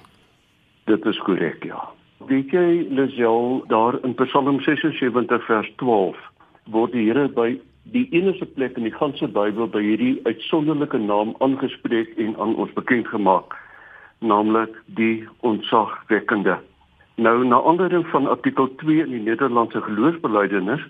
Dit 0.86 1.04
is 1.04 1.18
korrek, 1.18 1.64
ja. 1.64 1.92
Weet 2.26 2.50
jy 2.50 2.86
Lisel 2.88 3.64
daar 3.68 4.00
in 4.04 4.14
Psalm 4.14 4.60
76 4.60 5.46
vers 5.46 5.68
12 5.76 6.16
word 6.64 6.92
die 6.92 7.12
Here 7.12 7.28
by 7.28 7.60
die 7.92 8.08
enigste 8.10 8.46
plek 8.46 8.76
in 8.76 8.84
die 8.84 8.98
ganse 8.98 9.28
Bybel 9.28 9.68
by 9.68 9.82
hierdie 9.82 10.20
uitsonderlike 10.24 10.98
naam 10.98 11.36
aangespreek 11.38 12.16
en 12.16 12.36
aan 12.40 12.56
ons 12.56 12.72
bekend 12.72 13.06
gemaak, 13.08 13.54
naamlik 14.18 14.82
die 14.86 15.28
ontzagwekkende. 15.40 16.58
Nou 17.16 17.44
na 17.44 17.62
aanleiding 17.62 18.06
van 18.06 18.26
artikel 18.26 18.74
2 18.74 19.04
in 19.04 19.10
die 19.10 19.20
Nederlandse 19.20 19.80
geloofsbelijdenis 19.80 20.82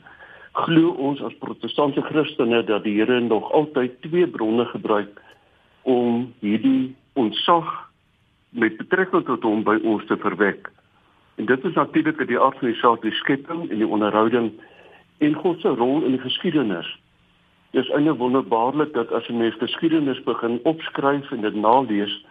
glo 0.52 0.88
ons 0.88 1.22
as 1.22 1.36
protestantse 1.38 2.02
Christene 2.02 2.64
dat 2.64 2.82
die 2.84 2.96
Here 2.98 3.20
nog 3.20 3.52
altyd 3.52 4.00
twee 4.02 4.26
bronne 4.26 4.64
gebruik 4.64 5.20
om 5.82 6.32
hierdie 6.40 6.96
ontzag 7.12 7.68
met 8.50 8.76
betrekking 8.76 9.24
tot 9.26 9.42
hom 9.42 9.62
by 9.62 9.76
ons 9.84 10.04
te 10.06 10.16
verwek. 10.16 10.70
En 11.36 11.46
dit 11.46 11.64
is 11.64 11.74
natuurlik 11.74 12.26
die 12.26 12.40
aard 12.40 12.58
van 12.58 12.70
die 12.72 12.80
saak 12.80 13.02
die 13.04 13.14
skepping 13.20 13.66
en 13.70 13.82
die 13.82 13.88
onderhouding 13.88 14.52
en 15.18 15.34
God 15.34 15.60
se 15.60 15.68
rol 15.68 16.02
in 16.04 16.16
die 16.16 16.22
geskiedenis. 16.22 16.88
Dit 17.76 17.84
is 17.84 17.92
eintlik 17.92 18.18
wonderbaarlik 18.18 18.94
dat 18.94 19.12
as 19.12 19.28
'n 19.28 19.36
mens 19.36 19.54
geskiedenis 19.60 20.22
begin 20.24 20.60
opskryf 20.64 21.30
en 21.30 21.40
dit 21.40 21.54
nalees, 21.54 22.24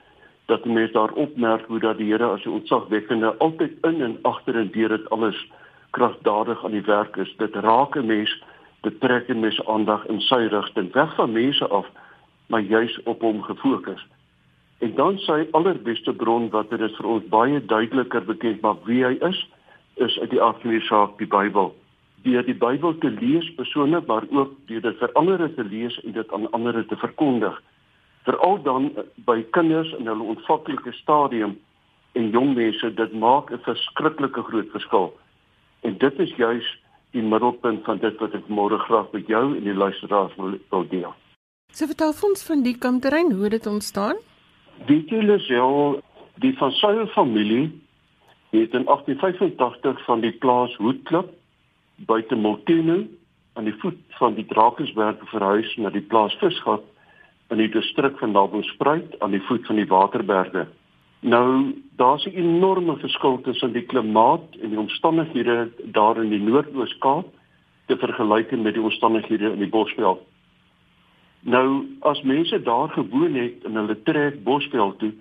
dat 0.45 0.65
'n 0.65 0.73
mens 0.73 0.91
daar 0.91 1.12
opmerk 1.12 1.65
hoe 1.65 1.79
dat 1.79 1.97
die 1.97 2.12
Here 2.12 2.25
as 2.25 2.45
'n 2.45 2.49
ontzagwekkende 2.49 3.38
altyd 3.38 3.71
in 3.81 4.01
en 4.01 4.19
agter 4.21 4.55
en 4.55 4.71
deur 4.71 4.89
dit 4.89 5.10
alles 5.10 5.47
kragtadig 5.89 6.65
aan 6.65 6.71
die 6.71 6.86
werk 6.86 7.15
is. 7.15 7.36
Dit 7.38 7.55
raak 7.55 7.95
'n 7.95 8.05
mens, 8.05 8.43
dit 8.81 8.99
trek 8.99 9.27
'n 9.27 9.39
mens 9.39 9.65
aandag 9.65 10.05
in 10.05 10.21
sy 10.21 10.47
rigting 10.49 10.93
weg 10.93 11.15
van 11.15 11.31
mense 11.31 11.67
af, 11.67 11.88
maar 12.47 12.62
juis 12.62 13.03
op 13.03 13.21
hom 13.21 13.41
gefokus. 13.41 14.08
En 14.77 14.95
dan 14.95 15.17
sy 15.17 15.47
allerbeste 15.51 16.13
bron 16.13 16.49
wat 16.49 16.69
dit 16.69 16.95
vir 16.95 17.08
ons 17.08 17.23
baie 17.31 17.65
duideliker 17.65 18.25
bekend 18.25 18.62
maak 18.62 18.86
wie 18.86 19.03
hy 19.05 19.17
is, 19.27 19.49
is 19.95 20.19
uit 20.19 20.29
die 20.29 20.41
afgeneem 20.41 20.81
saak 20.81 21.17
die 21.17 21.27
Bybel. 21.27 21.75
Deur 22.23 22.45
die 22.45 22.58
Bybel 22.58 22.97
te 22.97 23.10
lees 23.10 23.53
persone 23.55 24.03
maar 24.08 24.23
ook 24.29 24.51
deur 24.67 24.81
dit 24.81 24.97
vir 24.97 25.13
ander 25.13 25.53
te 25.55 25.63
lees 25.63 25.99
en 26.03 26.12
dit 26.12 26.34
aan 26.34 26.51
ander 26.51 26.86
te 26.86 26.95
verkondig. 26.95 27.62
Veral 28.25 28.61
dan 28.63 28.89
by 29.25 29.43
kinders 29.55 29.91
in 29.99 30.07
hulle 30.09 30.31
ontwikkelike 30.35 30.91
stadium 30.97 31.59
en 32.17 32.31
jong 32.33 32.55
mense, 32.55 32.93
dit 32.93 33.13
maak 33.13 33.51
'n 33.51 33.61
verskriklike 33.67 34.41
groot 34.49 34.69
verskil. 34.71 35.13
En 35.81 35.97
dit 35.97 36.19
is 36.19 36.35
juis 36.35 36.67
die 37.11 37.21
middelpunt 37.21 37.83
van 37.85 37.97
dit 37.97 38.17
wat 38.19 38.33
ek 38.33 38.47
môre 38.47 38.77
graag 38.88 39.11
met 39.11 39.27
jou 39.27 39.55
en 39.57 39.63
die 39.63 39.73
luisteraars 39.73 40.35
wil 40.69 40.88
deel. 40.89 41.13
So 41.71 41.85
vertel 41.85 42.13
ons 42.23 42.43
van 42.47 42.63
die 42.63 42.77
kampterrein, 42.77 43.31
hoe 43.31 43.49
dit 43.49 43.65
ontstaan? 43.67 44.15
Weet 44.88 45.09
jy 45.09 45.21
Lisel, 45.23 46.01
die 46.43 46.53
van 46.57 46.71
Suiwer 46.71 47.07
familie 47.07 47.71
het 48.49 48.73
in 48.73 48.85
1885 48.85 50.05
van 50.05 50.19
die 50.19 50.31
plaas 50.31 50.75
Hoedklip 50.75 51.29
buite 51.95 52.35
Molteno 52.35 53.03
aan 53.53 53.63
die 53.63 53.75
voet 53.79 53.99
van 54.19 54.33
die 54.33 54.45
Drakensberg 54.45 55.21
verhuis 55.31 55.75
na 55.75 55.89
die 55.89 56.03
plaas 56.03 56.35
Visgat 56.41 56.83
in 57.49 57.58
die 57.58 57.69
distrik 57.69 58.17
van 58.17 58.31
Nabospruit 58.31 59.19
aan 59.19 59.31
die 59.31 59.43
voet 59.47 59.65
van 59.65 59.75
die 59.75 59.88
Waterberge. 59.88 60.67
Nou, 61.19 61.73
daar's 61.95 62.25
'n 62.25 62.38
enorme 62.38 62.97
verskil 62.97 63.41
tussen 63.41 63.73
die 63.73 63.86
klimaat 63.86 64.55
en 64.62 64.69
die 64.69 64.79
omstandighede 64.79 65.71
daar 65.84 66.23
in 66.23 66.29
die 66.29 66.41
Noord-Oos-Kaap 66.41 67.25
te 67.86 67.97
vergelyk 67.97 68.51
met 68.51 68.73
die 68.73 68.84
omstandighede 68.84 69.51
in 69.51 69.60
die 69.60 69.69
Bosveld. 69.69 70.21
Nou 71.45 71.86
as 71.99 72.21
mense 72.21 72.62
daar 72.62 72.89
gewoon 72.89 73.34
het 73.34 73.63
en 73.63 73.75
hulle 73.75 74.01
trek 74.03 74.43
Bosveld 74.43 74.99
toe, 74.99 75.12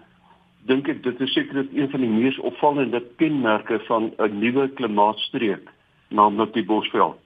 dink 0.64 0.88
ek 0.88 1.02
dit 1.02 1.20
is 1.20 1.32
seker 1.32 1.66
een 1.72 1.90
van 1.90 2.00
die 2.00 2.08
mees 2.08 2.38
opvallende 2.38 3.02
kenmerke 3.16 3.80
van 3.88 4.12
'n 4.18 4.38
nuwe 4.38 4.68
klimaatstreek, 4.68 5.68
naamlik 6.08 6.52
die 6.52 6.64
Bosveld. 6.64 7.16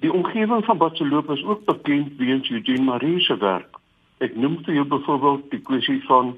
Die 0.00 0.12
omgewing 0.12 0.64
van 0.64 0.78
Batseloop 0.78 1.30
is 1.30 1.44
ook 1.44 1.64
bekend 1.64 2.16
weens 2.16 2.50
Eugene 2.50 2.82
Marie 2.82 3.20
se 3.20 3.36
werk. 3.36 3.71
Ek 4.22 4.36
noem 4.38 4.60
vir 4.64 4.74
jou 4.74 4.86
byvoorbeeld 4.86 5.50
die 5.50 5.62
kwessie 5.66 5.98
van 6.06 6.36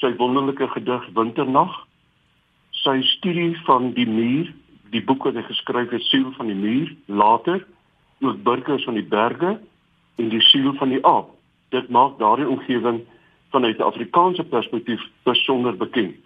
sy 0.00 0.12
wonderlike 0.16 0.68
gedig 0.72 1.08
Winternag, 1.16 1.74
sy 2.82 3.00
studie 3.16 3.52
van 3.66 3.92
die 3.96 4.08
muur, 4.08 4.52
die 4.92 5.02
boek 5.04 5.26
wat 5.28 5.36
hy 5.36 5.44
geskryf 5.48 5.92
het 5.92 6.04
Siel 6.08 6.30
van 6.36 6.48
die 6.52 6.58
muur, 6.58 6.92
later 7.06 7.64
ook 8.20 8.42
Burgers 8.42 8.84
van 8.84 8.94
die 8.94 9.04
berge 9.04 9.58
en 10.16 10.28
die 10.32 10.40
siel 10.40 10.72
van 10.80 10.88
die 10.94 11.02
aap 11.04 11.32
dit 11.74 11.88
maak 11.92 12.18
daardie 12.18 12.48
omgewing 12.48 13.02
vanuit 13.52 13.78
'n 13.78 13.88
Afrikaanse 13.90 14.44
perspektief 14.44 15.02
besonder 15.24 15.76
bekend. 15.76 16.16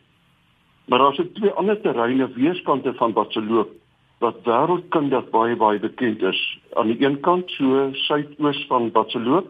Maar 0.87 0.99
daar 0.99 1.19
is 1.19 1.27
twee 1.33 1.51
ander 1.51 1.81
terreine 1.81 2.33
weerskante 2.33 2.95
van 2.95 3.13
Batseloop 3.13 3.71
wat 4.19 4.43
wêreldkundig 4.45 5.31
baie 5.31 5.57
baie 5.57 5.79
bekend 5.79 6.23
is. 6.23 6.59
Aan 6.75 6.87
die 6.87 7.05
een 7.07 7.21
kant 7.21 7.51
so 7.51 7.89
suidoos 7.93 8.67
van 8.67 8.91
Batseloop, 8.91 9.49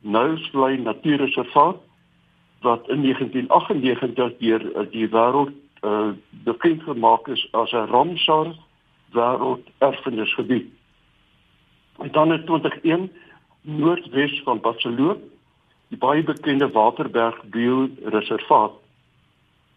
Nouwsvlei 0.00 0.76
Natuurreservaat 0.76 1.76
wat 2.60 2.88
in 2.88 3.02
1998 3.02 4.36
deur 4.38 4.72
eh, 4.74 4.86
die 4.90 5.08
wêreld 5.08 5.52
uh, 5.80 6.12
bekend 6.44 6.82
gemaak 6.82 7.28
is 7.28 7.48
as 7.52 7.72
'n 7.72 7.88
Ramsar 7.88 8.54
wêrelderfenisgebied. 9.12 10.68
En 11.98 12.12
dan 12.12 12.32
in 12.32 12.44
2001 12.44 13.12
noordwes 13.60 14.40
van 14.44 14.60
Batseloop, 14.60 15.22
die 15.88 15.98
baie 15.98 16.22
bekende 16.22 16.70
Waterberg 16.70 17.44
Bioreservaat 17.44 18.72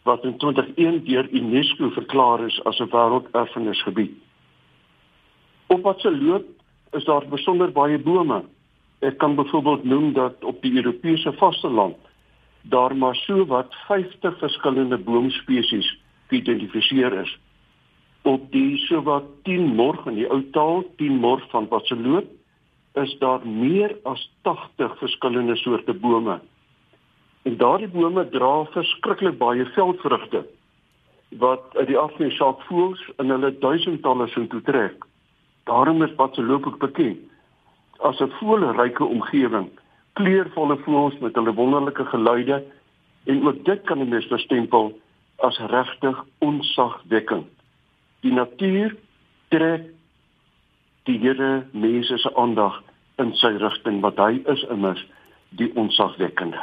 wat 0.03 0.23
in 0.23 0.37
2001 0.37 1.03
deur 1.03 1.27
UNESCO 1.31 1.89
verklaar 1.89 2.45
is 2.45 2.63
as 2.63 2.79
'n 2.79 2.89
wêrelderfenisgebied. 2.89 4.11
Op 5.67 5.81
Batseloop 5.81 6.45
is 6.91 7.03
daar 7.03 7.27
besonder 7.27 7.71
baie 7.71 7.99
bome. 7.99 8.43
Ek 9.03 9.17
kan 9.19 9.35
byvoorbeeld 9.35 9.83
noem 9.83 10.13
dat 10.13 10.43
op 10.43 10.61
die 10.61 10.75
Europese 10.75 11.33
vasteland 11.33 11.95
daar 12.61 12.95
maar 12.95 13.15
so 13.15 13.45
wat 13.45 13.75
50 13.87 14.37
verskillende 14.37 14.97
boomspesies 14.97 15.89
geïdentifiseer 16.27 17.13
is. 17.13 17.39
Op 18.21 18.51
die 18.51 18.77
so 18.77 19.01
wat 19.03 19.23
10 19.43 19.75
morg 19.75 20.05
in 20.07 20.15
die 20.15 20.29
ou 20.31 20.39
taal, 20.55 20.85
10 20.95 21.19
morg 21.19 21.43
van 21.49 21.67
Batseloop 21.67 22.29
is 22.93 23.17
daar 23.19 23.47
meer 23.47 23.97
as 24.03 24.23
80 24.41 24.97
verskillende 24.97 25.55
soorte 25.55 25.93
bome. 25.93 26.39
En 27.43 27.57
daardie 27.57 27.91
bome 27.91 28.23
dra 28.29 28.63
verskriklik 28.71 29.37
baie 29.37 29.65
veldvrugte 29.75 30.45
wat 31.43 31.75
uit 31.75 31.87
die 31.87 31.97
afnesaak 31.97 32.61
voels 32.69 33.03
in 33.17 33.33
hulle 33.33 33.51
duisendtalle 33.59 34.27
sin 34.31 34.47
toe 34.47 34.61
trek. 34.61 35.05
Daarom 35.67 36.03
is 36.03 36.15
Patseloop 36.15 36.67
ook 36.67 36.79
bekend 36.79 37.32
as 38.03 38.19
'n 38.19 38.31
voelryke 38.39 39.03
omgewing 39.03 39.69
kleurvolle 40.13 40.77
voëls 40.85 41.17
met 41.19 41.35
hulle 41.35 41.53
wonderlike 41.53 42.05
geluide 42.05 42.63
en 43.25 43.47
ook 43.47 43.65
dit 43.65 43.81
kan 43.89 43.99
'n 43.99 44.09
mens 44.09 44.27
bestempel 44.27 44.99
as 45.37 45.57
regtig 45.57 46.25
onsagwekkend. 46.39 47.47
Die 48.21 48.31
natuur 48.31 48.95
trek 49.47 49.81
die 51.03 51.19
Here 51.19 51.65
mense 51.71 52.17
se 52.17 52.35
aandag 52.35 52.83
in 53.15 53.33
sy 53.33 53.47
rigting 53.47 54.01
wat 54.01 54.17
hy 54.17 54.41
is 54.45 54.63
immers 54.69 55.07
die 55.49 55.71
onsagwekkende. 55.75 56.59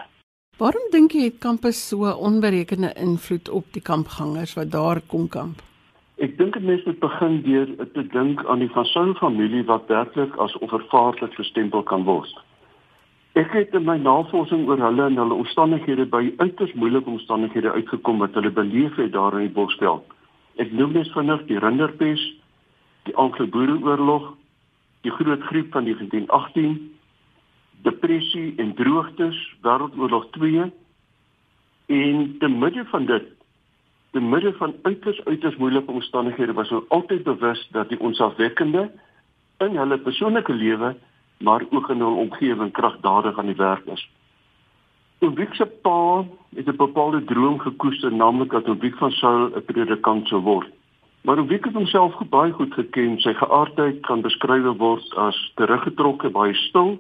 Waarom 0.57 0.91
dink 0.91 1.13
jy 1.13 1.23
het 1.25 1.39
kampus 1.39 1.89
so 1.89 2.11
onberekende 2.13 2.93
invloed 2.97 3.49
op 3.49 3.65
die 3.73 3.83
kampgangers 3.83 4.55
wat 4.55 4.71
daar 4.71 5.01
kom 5.01 5.29
kamp? 5.29 5.70
Ek 6.21 6.35
dink 6.37 6.53
dit 6.53 6.65
mense 6.69 6.85
moet 6.85 7.01
begin 7.01 7.39
deur 7.47 7.71
te 7.95 8.03
dink 8.13 8.43
aan 8.45 8.61
die 8.61 8.69
Saul 8.93 9.15
familie 9.17 9.63
wat 9.65 9.89
werklik 9.89 10.35
as 10.37 10.57
offervaardig 10.61 11.33
gestempel 11.35 11.83
kan 11.83 12.05
word. 12.05 12.35
Ek 13.41 13.55
het 13.57 13.73
in 13.79 13.87
my 13.87 13.97
navorsing 13.97 14.67
oor 14.69 14.83
hulle 14.85 15.07
en 15.07 15.17
hulle 15.17 15.39
omstandighede 15.41 16.05
by 16.13 16.27
uiters 16.43 16.75
moeilike 16.77 17.09
omstandighede 17.09 17.73
uitgekom 17.73 18.21
wat 18.21 18.37
hulle 18.37 18.53
beleef 18.53 19.01
het 19.01 19.15
daar 19.17 19.39
in 19.39 19.47
die 19.47 19.55
Bosveld. 19.57 20.05
Ek 20.61 20.73
noem 20.77 20.93
net 20.99 21.09
vinnig 21.15 21.47
die 21.49 21.59
Rinderpes, 21.63 22.27
die 23.09 23.17
Anglo-Boereoorlog, 23.17 24.35
die 25.07 25.17
Groot 25.17 25.49
Griep 25.49 25.73
van 25.73 25.89
1918, 25.89 26.77
depressie 27.89 28.51
en 28.61 28.75
droogtes, 28.77 29.41
Wêreldoorlog 29.65 30.29
2 30.37 30.69
en 31.97 32.25
te 32.39 32.49
midde 32.49 32.85
van 32.93 33.09
dit, 33.09 33.31
te 34.11 34.21
midde 34.21 34.53
van 34.53 34.75
uiters 34.83 35.25
uiters 35.25 35.57
moeilike 35.57 35.91
omstandighede 35.91 36.53
was 36.53 36.69
hulle 36.69 36.85
altyd 36.89 37.23
bewus 37.23 37.69
dat 37.73 37.89
die 37.89 38.01
onsafwekkende 38.01 38.91
in 39.59 39.77
hulle 39.77 39.99
persoonlike 39.99 40.53
lewe 40.53 40.97
maar 41.41 41.65
ook 41.71 41.89
in 41.91 41.99
hul 41.99 42.17
omgewing 42.17 42.73
kragdadig 42.73 43.39
aan 43.39 43.47
die 43.47 43.57
werk 43.57 43.87
is. 43.87 44.09
Ulrich 45.21 45.55
se 45.55 45.67
pa 45.67 46.25
het 46.57 46.67
'n 46.67 46.77
bepaalde 46.77 47.25
droom 47.25 47.59
gekoester, 47.59 48.13
naamlik 48.13 48.51
dat 48.51 48.67
Ulrich 48.67 48.97
van 48.97 49.11
Saul 49.11 49.51
'n 49.57 49.65
predikant 49.65 50.29
sou 50.29 50.41
word. 50.41 50.69
Maar 51.21 51.39
Ulrich 51.39 51.65
het 51.65 51.75
homself 51.75 52.15
baie 52.29 52.53
goed 52.53 52.75
geken. 52.75 53.21
Sy 53.21 53.35
geaardheid 53.35 54.01
kan 54.01 54.21
beskryf 54.21 54.77
word 54.77 55.15
as 55.17 55.53
teruggetrokke, 55.55 56.31
baie 56.31 56.55
stil. 56.55 56.99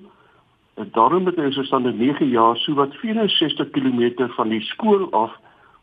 En 0.75 0.89
daarom 0.93 1.27
het 1.27 1.37
hy 1.37 1.43
in 1.43 1.53
sy 1.53 1.65
stande 1.65 1.93
9 1.93 2.29
jaar 2.29 2.57
so 2.57 2.75
wat 2.75 2.95
64 2.95 3.71
km 3.71 4.29
van 4.29 4.49
die 4.49 4.61
skool 4.61 5.11
af 5.11 5.33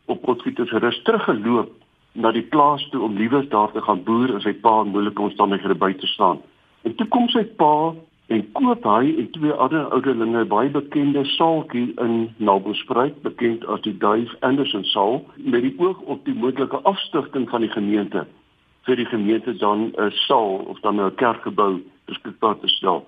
op 0.08 0.22
Potgietersrus 0.26 1.02
teruggeloop 1.06 1.72
na 2.12 2.32
die 2.34 2.44
plaas 2.52 2.82
toe 2.90 3.02
om 3.06 3.16
liewers 3.16 3.48
daar 3.52 3.72
te 3.72 3.82
gaan 3.84 4.02
boer 4.04 4.34
en 4.34 4.42
sy 4.42 4.54
pa 4.64 4.80
in 4.82 4.92
moeilike 4.94 5.22
omstandighede 5.22 5.76
by 5.78 5.92
te 6.00 6.10
staan. 6.10 6.40
En 6.82 6.94
toe 6.98 7.06
kom 7.14 7.28
sy 7.32 7.44
pa 7.60 7.94
en 8.34 8.42
koop 8.56 8.84
hy 8.84 9.12
en 9.20 9.30
twee 9.36 9.52
ander 9.52 9.86
ouderlinge 9.94 10.44
baie 10.50 10.72
bekende 10.72 11.24
saaltjie 11.36 11.92
in 12.04 12.16
Nabospruit 12.36 13.22
bekend 13.24 13.64
as 13.72 13.84
die 13.86 13.94
Dave 14.02 14.36
Anderson 14.40 14.84
saal 14.92 15.22
met 15.36 15.64
die 15.64 15.74
oog 15.78 16.00
op 16.12 16.24
die 16.28 16.36
moontlike 16.36 16.82
afstigting 16.88 17.48
van 17.52 17.64
die 17.64 17.72
gemeente 17.72 18.26
vir 18.88 18.96
die 18.96 19.08
gemeente 19.08 19.54
dan 19.60 19.92
'n 19.94 20.10
saal 20.26 20.64
of 20.72 20.80
dan 20.80 21.00
'n 21.00 21.14
kerkgebou 21.14 21.80
beskikbaar 22.06 22.58
te 22.58 22.68
stel. 22.68 23.04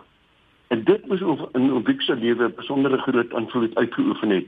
En 0.68 0.84
dit 0.84 1.06
moes 1.06 1.22
of 1.22 1.40
in 1.52 1.72
Obik 1.72 2.00
se 2.00 2.16
lewe 2.16 2.44
'n 2.44 2.54
besondere 2.56 2.98
groot 2.98 3.32
invloed 3.32 3.74
uitgeoefen 3.74 4.30
het. 4.30 4.46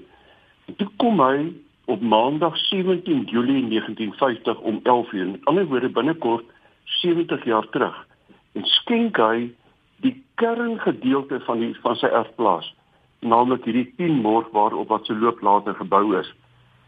En 0.66 0.76
toe 0.76 0.88
kom 0.96 1.20
hy 1.20 1.52
op 1.84 2.00
Maandag 2.00 2.56
17 2.56 3.24
Julie 3.24 3.68
1950 3.68 4.58
om 4.58 4.80
11:00, 4.82 5.30
met 5.30 5.44
ander 5.44 5.66
woorde 5.66 5.88
binnekort 5.88 6.44
70 6.84 7.44
jaar 7.44 7.68
terug, 7.68 8.06
en 8.52 8.64
skenk 8.64 9.16
hy 9.16 9.50
die 9.96 10.24
kerngedeelte 10.34 11.40
van 11.40 11.58
die 11.58 11.74
van 11.80 11.96
sy 11.96 12.06
erfplaas, 12.06 12.74
naamlik 13.20 13.64
hierdie 13.64 13.94
10 13.96 14.20
morg 14.20 14.50
waarop 14.50 14.88
wat 14.88 15.06
se 15.06 15.14
loop 15.14 15.40
later 15.40 15.74
gebou 15.74 16.18
is 16.18 16.34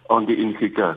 aan 0.07 0.25
die 0.25 0.37
NGK. 0.47 0.97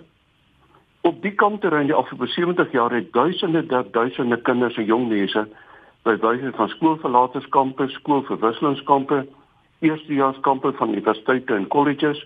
Op 1.01 1.21
die 1.21 1.31
kampterrein 1.31 1.88
die 1.88 1.95
afgelope 1.95 2.27
70 2.27 2.71
jaar 2.71 2.91
het 2.91 3.13
duisende 3.13 3.65
dat 3.65 3.93
duisende 3.93 4.41
kinders 4.41 4.77
en 4.77 4.86
jong 4.86 5.07
mense 5.07 5.47
by 6.03 6.15
wyse 6.23 6.51
van 6.55 6.69
skoolverlaterskampe, 6.69 7.88
skoolverwisselingskampe, 7.88 9.25
eerstejaarskampe 9.79 10.73
van 10.79 10.89
universiteite 10.89 11.53
en 11.53 11.67
kolleges 11.67 12.23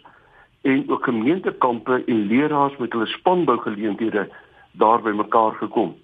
en 0.62 0.90
ook 0.90 1.04
gemeentekampe 1.04 2.04
en 2.06 2.26
leraars 2.28 2.78
met 2.78 2.92
hulle 2.92 3.06
spanbougeleenthede 3.06 4.30
daar 4.72 5.02
by 5.02 5.10
mekaar 5.10 5.52
gekom. 5.52 5.96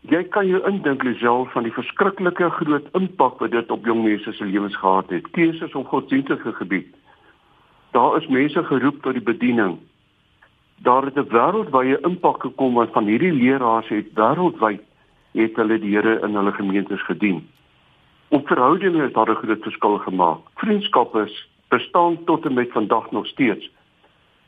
Jy 0.00 0.22
kan 0.30 0.46
jou 0.46 0.60
indink 0.68 1.02
Lisel 1.02 1.48
van 1.52 1.66
die 1.66 1.72
verskriklike 1.74 2.50
groot 2.50 2.86
impak 2.94 3.40
wat 3.42 3.50
dit 3.50 3.70
op 3.70 3.86
jong 3.86 4.04
mense 4.04 4.32
se 4.32 4.44
lewens 4.44 4.76
gehad 4.76 5.10
het. 5.10 5.30
Keuses 5.30 5.74
op 5.74 5.88
godsdienstige 5.88 6.52
gebied. 6.52 6.94
Daar 7.90 8.16
is 8.16 8.28
mense 8.28 8.62
geroep 8.64 9.02
tot 9.02 9.12
die 9.12 9.24
bediening. 9.24 9.78
Daar 10.76 11.04
het 11.04 11.16
'n 11.16 11.28
wêreldwye 11.28 12.00
impak 12.00 12.42
gekom 12.42 12.74
wat 12.74 12.92
van 12.92 13.06
hierdie 13.06 13.32
leraars 13.32 13.88
het 13.88 14.06
wêreldwyd 14.14 14.80
het 15.32 15.56
hulle 15.56 15.78
die 15.78 15.96
Here 15.96 16.20
in 16.20 16.34
hulle 16.34 16.52
gemeentes 16.52 17.02
gedien. 17.04 17.48
Op 18.28 18.46
verhoudinge 18.46 19.02
het 19.02 19.14
daar 19.14 19.30
'n 19.30 19.42
groot 19.42 19.62
verskil 19.62 19.98
gemaak. 19.98 20.38
Vriendskappe 20.54 21.28
bestaan 21.68 22.24
tot 22.24 22.44
en 22.44 22.54
met 22.54 22.70
vandag 22.72 23.10
nog 23.10 23.26
steeds. 23.26 23.70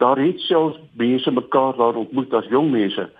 Daar 0.00 0.18
het 0.18 0.40
selfs 0.48 0.78
mense 0.96 1.30
mekaar 1.30 1.76
daar 1.76 1.98
ontmoet 2.00 2.34
as 2.34 2.48
jong 2.48 2.70
mense 2.72 3.10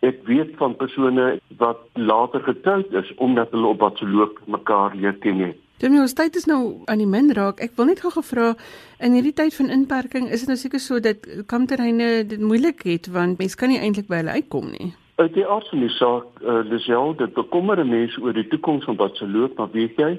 ek 0.00 0.22
weet 0.24 0.54
van 0.56 0.76
persone 0.76 1.40
wat 1.60 1.80
later 1.92 2.40
getroud 2.40 2.92
is 2.96 3.08
omdat 3.16 3.52
hulle 3.52 3.74
op 3.74 3.82
wat 3.84 3.98
se 4.00 4.08
loop 4.08 4.38
mekaar 4.46 4.96
leer 4.96 5.18
ken 5.20 5.42
het. 5.44 5.58
Dit 5.80 5.90
moet 5.90 6.14
tyd 6.16 6.36
is 6.36 6.44
nou 6.44 6.82
aan 6.92 7.00
die 7.00 7.08
min 7.08 7.30
raak. 7.32 7.60
Ek 7.60 7.76
wil 7.76 7.88
net 7.88 8.00
gou 8.04 8.12
gevra 8.12 8.54
in 9.00 9.16
hierdie 9.16 9.36
tyd 9.36 9.54
van 9.56 9.72
inperking 9.72 10.28
is 10.28 10.44
dit 10.44 10.52
nou 10.52 10.58
seker 10.60 10.80
so 10.80 11.00
dat 11.00 11.24
kampterreine 11.48 12.24
dit 12.28 12.40
moeilik 12.40 12.84
het 12.88 13.08
want 13.12 13.40
mense 13.40 13.56
kan 13.56 13.72
nie 13.72 13.80
eintlik 13.80 14.08
by 14.08 14.20
hulle 14.20 14.36
uitkom 14.40 14.72
nie. 14.72 14.90
Uit 15.20 15.34
die 15.36 15.44
aard 15.44 15.68
van 15.68 15.82
die 15.84 15.92
saak, 15.92 16.28
uh, 16.40 16.60
Lisel, 16.64 17.12
dit 17.16 17.32
bekommer 17.36 17.80
mense 17.84 18.20
oor 18.24 18.32
die 18.32 18.46
toekoms 18.48 18.86
van 18.88 18.96
wat 18.96 19.16
se 19.20 19.28
loop, 19.28 19.56
maar 19.60 19.68
weet 19.72 19.98
jy, 20.00 20.14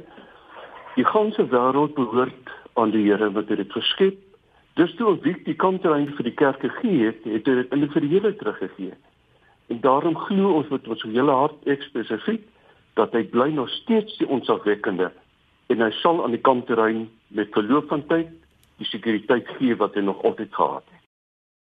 die 0.93 1.05
ganse 1.05 1.45
wêreld 1.49 1.95
behoort 1.97 2.53
aan 2.77 2.93
die 2.93 3.07
Here 3.07 3.31
wat 3.33 3.49
dit 3.49 3.73
geskep. 3.73 4.17
Dis 4.79 4.93
toe 4.95 5.17
wie 5.23 5.35
die 5.43 5.55
kampterrein 5.55 6.07
vir 6.15 6.23
die 6.23 6.37
kerk 6.39 6.61
gegee 6.63 7.09
het, 7.09 7.23
het 7.27 7.45
dit 7.45 7.73
in 7.75 7.87
die 7.87 8.07
hele 8.07 8.35
teruggegee. 8.35 8.93
En 9.67 9.81
daarom 9.83 10.15
glo 10.15 10.53
ons 10.59 10.69
met 10.71 10.87
ons 10.87 11.03
hele 11.03 11.31
hart 11.31 11.67
ek 11.67 11.83
spesifiek 11.83 12.47
dat 12.99 13.11
hy 13.15 13.23
bly 13.33 13.49
nog 13.55 13.69
steeds 13.81 14.17
die 14.19 14.27
onsagwekkende 14.27 15.11
en 15.71 15.83
hy 15.83 15.91
sal 16.01 16.23
aan 16.23 16.35
die 16.35 16.43
kampterrein 16.43 17.05
met 17.35 17.51
verloop 17.55 17.87
van 17.91 18.03
tyd 18.07 18.31
die 18.81 18.87
sekuriteit 18.89 19.47
gee 19.59 19.75
wat 19.79 19.95
hy 19.95 20.03
nog 20.03 20.23
altyd 20.27 20.51
gehad 20.55 20.83
het. 20.87 20.99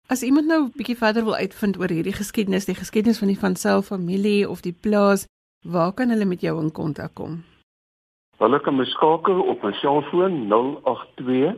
As 0.09 0.23
iemand 0.25 0.47
nou 0.47 0.61
'n 0.63 0.73
bietjie 0.77 0.97
verder 0.97 1.23
wil 1.23 1.35
uitvind 1.35 1.77
oor 1.77 1.89
hierdie 1.89 2.17
geskiedenis, 2.17 2.65
die 2.65 2.75
geskiedenis 2.75 3.19
van 3.19 3.27
die 3.27 3.37
van 3.37 3.55
self 3.55 3.85
familie 3.93 4.49
of 4.49 4.61
die 4.61 4.73
plaas, 4.73 5.27
waar 5.61 5.93
kan 5.93 6.09
hulle 6.09 6.25
met 6.25 6.41
jou 6.41 6.61
in 6.61 6.71
kontak 6.71 7.13
kom? 7.13 7.43
Hulle 8.37 8.59
kan 8.59 8.75
my 8.75 8.85
skakel 8.85 9.41
op 9.41 9.63
my 9.63 9.71
selfoon 9.71 10.47
082 10.47 11.53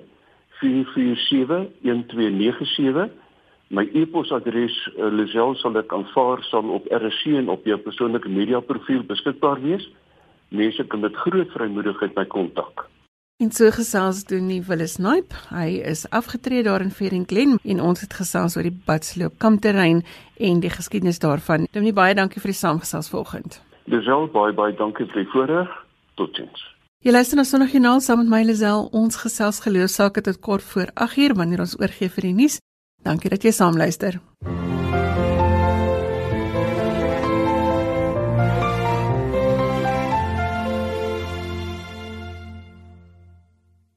447 0.61 1.67
1297 1.81 3.09
My 3.71 3.85
e-posadres 3.95 4.73
uh, 4.97 5.07
Lisel 5.15 5.53
sal 5.55 5.77
ek 5.79 5.93
aanvaar 5.95 6.41
sal 6.43 6.73
op 6.75 6.89
RC 6.91 7.37
en 7.39 7.47
op 7.53 7.63
jou 7.63 7.77
persoonlike 7.79 8.27
media 8.27 8.59
profiel 8.59 9.05
beskikbaar 9.07 9.61
wees. 9.63 9.85
Mense 10.51 10.83
kan 10.91 10.99
met 10.99 11.15
groot 11.15 11.53
vrymoedigheid 11.55 12.17
my 12.17 12.25
kontak. 12.27 12.83
En 13.39 13.53
so 13.55 13.71
gesels 13.71 14.25
doen 14.27 14.49
nie 14.51 14.59
Willis 14.67 14.97
Naip. 14.99 15.31
Hy 15.49 15.79
is 15.87 16.03
afgetree 16.11 16.65
daar 16.67 16.83
in 16.83 16.91
Ferringklen 16.91 17.55
en 17.63 17.79
ons 17.81 18.03
het 18.03 18.13
gesels 18.19 18.59
oor 18.59 18.67
die 18.67 18.75
Badsloop 18.75 19.39
kampterrein 19.39 20.03
en 20.35 20.59
die 20.59 20.73
geskiedenis 20.75 21.23
daarvan. 21.23 21.69
Dominee 21.71 21.95
baie 21.95 22.17
dankie 22.19 22.43
vir 22.43 22.51
die 22.51 22.59
saamgesels 22.59 23.09
vanoggend. 23.13 23.61
Lisel 23.87 24.27
baie 24.35 24.51
baie 24.51 24.75
dankie 24.75 25.07
vir 25.15 25.23
die 25.23 25.31
voorreg. 25.31 25.79
Totsiens. 26.19 26.70
Jy 27.01 27.09
luister 27.15 27.39
na 27.39 27.41
Sondagjoernaal 27.49 27.97
saam 28.05 28.19
met 28.21 28.27
my 28.29 28.39
Lisel. 28.45 28.83
Ons 28.93 29.15
gesels 29.17 29.57
geloofsaake 29.63 30.21
tot 30.21 30.37
kort 30.37 30.61
voor 30.61 30.91
8uur 30.93 31.33
wanneer 31.33 31.63
ons 31.63 31.71
oorgie 31.79 32.11
vir 32.13 32.27
die 32.27 32.33
nuus. 32.37 32.59
Dankie 33.01 33.31
dat 33.33 33.41
jy 33.41 33.49
saam 33.57 33.73
luister. 33.73 34.19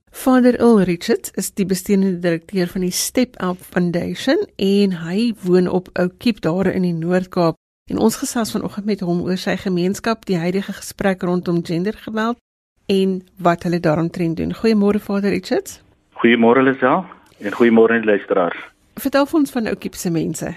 Vader 0.09 0.57
Ulrich 0.65 1.11
is 1.37 1.53
die 1.53 1.67
bestuurende 1.69 2.23
direkteur 2.25 2.73
van 2.73 2.87
die 2.87 2.91
Step 2.91 3.37
Up 3.37 3.61
Foundation 3.61 4.41
en 4.57 4.97
hy 5.03 5.35
woon 5.43 5.69
op 5.69 5.93
Ou 5.93 6.09
Kiep 6.09 6.41
daar 6.41 6.73
in 6.73 6.89
die 6.89 6.97
Noord-Kaap. 6.97 7.61
En 7.93 8.01
ons 8.01 8.17
gesels 8.17 8.57
vanoggend 8.57 8.89
met 8.89 9.05
hom 9.05 9.21
oor 9.29 9.37
sy 9.37 9.59
gemeenskap, 9.61 10.25
die 10.25 10.41
huidige 10.41 10.73
gesprek 10.73 11.29
rondom 11.29 11.61
gendergeweld 11.61 12.41
en 12.87 13.23
wat 13.37 13.63
hulle 13.63 13.81
daaromtrent 13.81 14.37
doen. 14.37 14.55
Goeiemôre 14.55 15.01
Vader 15.01 15.31
Richards. 15.31 15.83
Goeiemôre 16.21 16.63
Lisa 16.63 17.05
en 17.39 17.53
goeiemôre 17.53 18.05
luisteraars. 18.05 18.61
Vertel 18.95 19.27
ons 19.33 19.51
van 19.51 19.67
Oukiep 19.67 19.95
se 19.95 20.11
mense. 20.11 20.55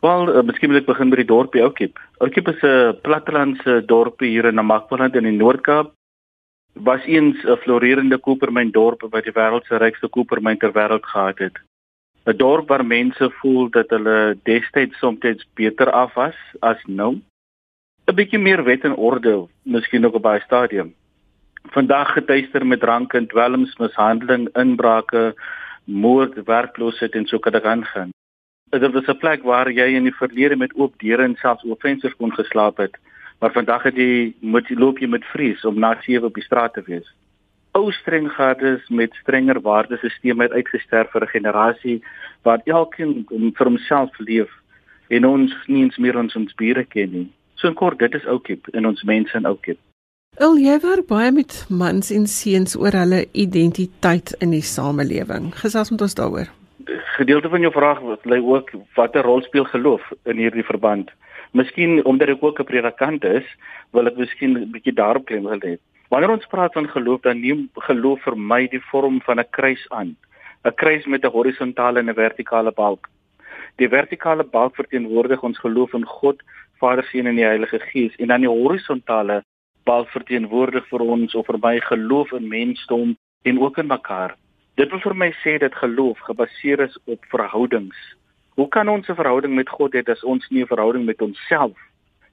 Wel, 0.00 0.28
uh, 0.28 0.42
miskien 0.42 0.70
moet 0.70 0.80
ek 0.80 0.86
begin 0.86 1.10
by 1.10 1.16
die 1.16 1.28
dorpie 1.28 1.62
Oukiep. 1.62 1.98
Oukiep 2.18 2.48
is 2.48 2.62
'n 2.62 3.00
plattelandse 3.02 3.82
dorpie 3.86 4.30
hier 4.30 4.44
in 4.44 4.54
Namakwaland 4.54 5.16
in 5.16 5.24
die 5.24 5.36
Noord-Kaap. 5.36 5.92
was 6.72 7.04
eens 7.04 7.36
'n 7.44 7.56
florerende 7.56 8.18
kopermyn 8.18 8.70
dorp 8.70 9.02
wat 9.10 9.24
die 9.24 9.32
wêreld 9.32 9.64
se 9.66 9.76
rykste 9.76 10.08
kopermyn 10.08 10.58
ter 10.58 10.72
wêreld 10.72 11.04
gehad 11.04 11.38
het. 11.38 11.58
'n 12.26 12.36
Dorp 12.36 12.68
waar 12.68 12.86
mense 12.86 13.30
voel 13.30 13.70
dat 13.70 13.90
hulle 13.90 14.38
destyds 14.42 14.98
soms 14.98 15.46
beter 15.54 15.90
af 15.90 16.14
was 16.14 16.36
as 16.60 16.78
nou. 16.86 17.20
'n 18.06 18.14
Bietjie 18.14 18.38
meer 18.38 18.64
wet 18.64 18.84
en 18.84 18.94
orde, 18.94 19.46
miskien 19.62 20.06
ook 20.06 20.14
op 20.14 20.22
baie 20.22 20.40
stadium. 20.40 20.94
Vandag 21.68 22.12
getuister 22.12 22.66
met 22.66 22.80
drank 22.80 23.12
en 23.12 23.26
dwelms, 23.26 23.76
mishandeling, 23.76 24.48
inbrake, 24.56 25.34
moord, 25.84 26.34
werkloosheid 26.44 27.14
en 27.14 27.26
so 27.26 27.38
kan 27.38 27.52
dit 27.52 27.64
aangaan. 27.64 28.10
Dit 28.70 28.92
was 28.92 29.06
'n 29.06 29.18
plek 29.18 29.42
waar 29.42 29.70
jy 29.70 29.86
in 29.96 30.02
die 30.02 30.14
verlede 30.14 30.56
met 30.56 30.74
oop 30.74 30.94
deure 30.98 31.22
en 31.22 31.36
selfs 31.36 31.64
oop 31.64 31.80
vensters 31.80 32.14
kon 32.16 32.32
geslaap 32.32 32.76
het, 32.76 32.96
maar 33.38 33.52
vandag 33.52 33.82
het 33.82 33.96
jy 33.96 34.34
moet 34.40 34.68
jy 34.68 34.76
loop 34.76 34.98
jy 34.98 35.06
met 35.06 35.24
vrees 35.24 35.64
om 35.64 35.78
na 35.78 36.00
7 36.00 36.24
op 36.24 36.34
die 36.34 36.42
straat 36.42 36.74
te 36.74 36.82
wees. 36.82 37.14
Ou 37.72 37.92
streng 37.92 38.30
gades 38.32 38.88
met 38.88 39.14
strenger 39.14 39.60
waardesisteme 39.60 40.42
het 40.42 40.52
uitgesterf 40.52 41.10
vir 41.10 41.22
'n 41.22 41.34
generasie 41.36 42.02
waar 42.42 42.60
elkeen 42.64 43.26
vir 43.28 43.66
homself 43.66 44.18
leef 44.18 44.50
en 45.08 45.24
ons 45.24 45.54
nie 45.66 45.82
eens 45.82 45.98
meer 45.98 46.18
ons 46.18 46.36
ons 46.36 46.54
bure 46.54 46.84
ken 46.84 47.10
nie. 47.10 47.28
So 47.54 47.68
in 47.68 47.74
kort, 47.74 47.98
dit 47.98 48.14
is 48.14 48.26
Oukip 48.26 48.68
en 48.68 48.86
ons 48.86 49.02
mense 49.02 49.36
in 49.36 49.46
Oukip. 49.46 49.78
Al 50.38 50.56
jy 50.56 50.78
werk 50.80 51.06
baie 51.08 51.32
met 51.32 51.66
mans 51.68 52.10
en 52.10 52.26
seuns 52.26 52.76
oor 52.76 52.94
hulle 52.96 53.26
identiteit 53.32 54.32
in 54.40 54.50
die 54.50 54.62
samelewing. 54.62 55.50
Gesels 55.54 55.90
met 55.90 56.00
ons 56.06 56.14
daaroor 56.14 56.48
gedeelte 57.20 57.48
van 57.52 57.60
jou 57.60 57.72
vraag 57.72 57.98
lê 58.24 58.38
ook 58.40 58.70
watter 58.96 59.26
rol 59.28 59.42
speel 59.44 59.64
geloof 59.68 60.04
in 60.24 60.38
hierdie 60.40 60.64
verband. 60.64 61.10
Miskien 61.52 61.98
omdat 62.08 62.32
ek 62.32 62.44
ook 62.46 62.60
'n 62.60 62.70
predikant 62.70 63.24
is, 63.24 63.44
wil 63.92 64.06
ek 64.06 64.16
miskien 64.16 64.56
'n 64.56 64.70
bietjie 64.72 64.94
daarop 64.94 65.26
klem 65.26 65.44
wil 65.44 65.60
hê. 65.60 65.76
Wanneer 66.08 66.30
ons 66.30 66.46
praat 66.46 66.72
van 66.72 66.88
geloof, 66.88 67.20
dan 67.20 67.40
neem 67.40 67.68
geloof 67.74 68.22
vir 68.22 68.36
my 68.36 68.66
die 68.66 68.82
vorm 68.90 69.20
van 69.20 69.38
'n 69.38 69.50
kruis 69.50 69.84
aan. 69.90 70.16
'n 70.64 70.74
Kruis 70.74 71.06
met 71.06 71.24
'n 71.24 71.30
horisontale 71.36 71.98
en 71.98 72.08
'n 72.08 72.14
vertikale 72.14 72.72
balk. 72.72 73.08
Die 73.76 73.88
vertikale 73.88 74.44
balk 74.44 74.74
verteenwoordig 74.74 75.42
ons 75.42 75.58
geloof 75.58 75.92
in 75.92 76.04
God, 76.04 76.42
Vader, 76.78 77.04
Seun 77.04 77.26
en 77.26 77.36
die 77.36 77.44
Heilige 77.44 77.78
Gees 77.78 78.16
en 78.16 78.28
dan 78.28 78.40
die 78.40 78.48
horisontale 78.48 79.44
balk 79.84 80.08
verteenwoordig 80.08 80.86
vir 80.88 81.00
ons 81.00 81.34
of 81.34 81.46
vir 81.46 81.58
my 81.58 81.80
geloof 81.80 82.32
in 82.32 82.48
mensdom 82.48 83.16
en 83.42 83.60
ook 83.60 83.78
in 83.78 83.86
mekaar. 83.86 84.36
Dit 84.74 84.90
wil 84.90 85.00
vir 85.00 85.16
my 85.16 85.30
sê 85.42 85.58
dat 85.58 85.74
geloof 85.74 86.18
gebaseer 86.18 86.80
is 86.80 86.98
op 87.04 87.24
verhoudings. 87.32 87.96
Hoe 88.56 88.68
kan 88.68 88.88
ons 88.88 89.08
'n 89.08 89.14
verhouding 89.14 89.54
met 89.54 89.68
God 89.68 89.92
hê 89.94 90.02
as 90.08 90.24
ons 90.24 90.48
nie 90.50 90.62
'n 90.62 90.66
verhouding 90.66 91.04
met 91.04 91.22
onsself 91.22 91.78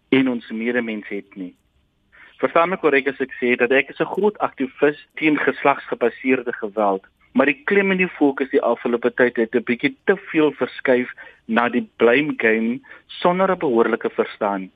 en 0.10 0.30
ons 0.30 0.52
medemens 0.52 1.08
het 1.08 1.36
nie? 1.36 1.54
Verstaan 2.38 2.70
my 2.70 2.78
korrek 2.78 3.08
as 3.08 3.20
ek 3.20 3.34
sê 3.42 3.56
dat 3.58 3.72
ek 3.72 3.90
is 3.90 4.00
'n 4.00 4.14
groot 4.16 4.38
aktivis 4.38 5.08
teen 5.16 5.38
geslagsgebaseerde 5.38 6.54
geweld, 6.54 7.04
maar 7.34 7.46
die 7.46 7.64
klem 7.66 7.92
en 7.92 7.98
die 7.98 8.16
fokus 8.20 8.50
die 8.50 8.62
afgelope 8.62 9.14
tyd 9.14 9.36
het 9.38 9.56
'n 9.56 9.64
bietjie 9.64 9.96
te 10.06 10.18
veel 10.18 10.52
verskuif 10.52 11.10
na 11.48 11.70
die 11.70 11.90
blame 11.98 12.34
game 12.38 12.80
sonder 13.08 13.52
'n 13.52 13.60
behoorlike 13.60 14.10
verstand. 14.10 14.72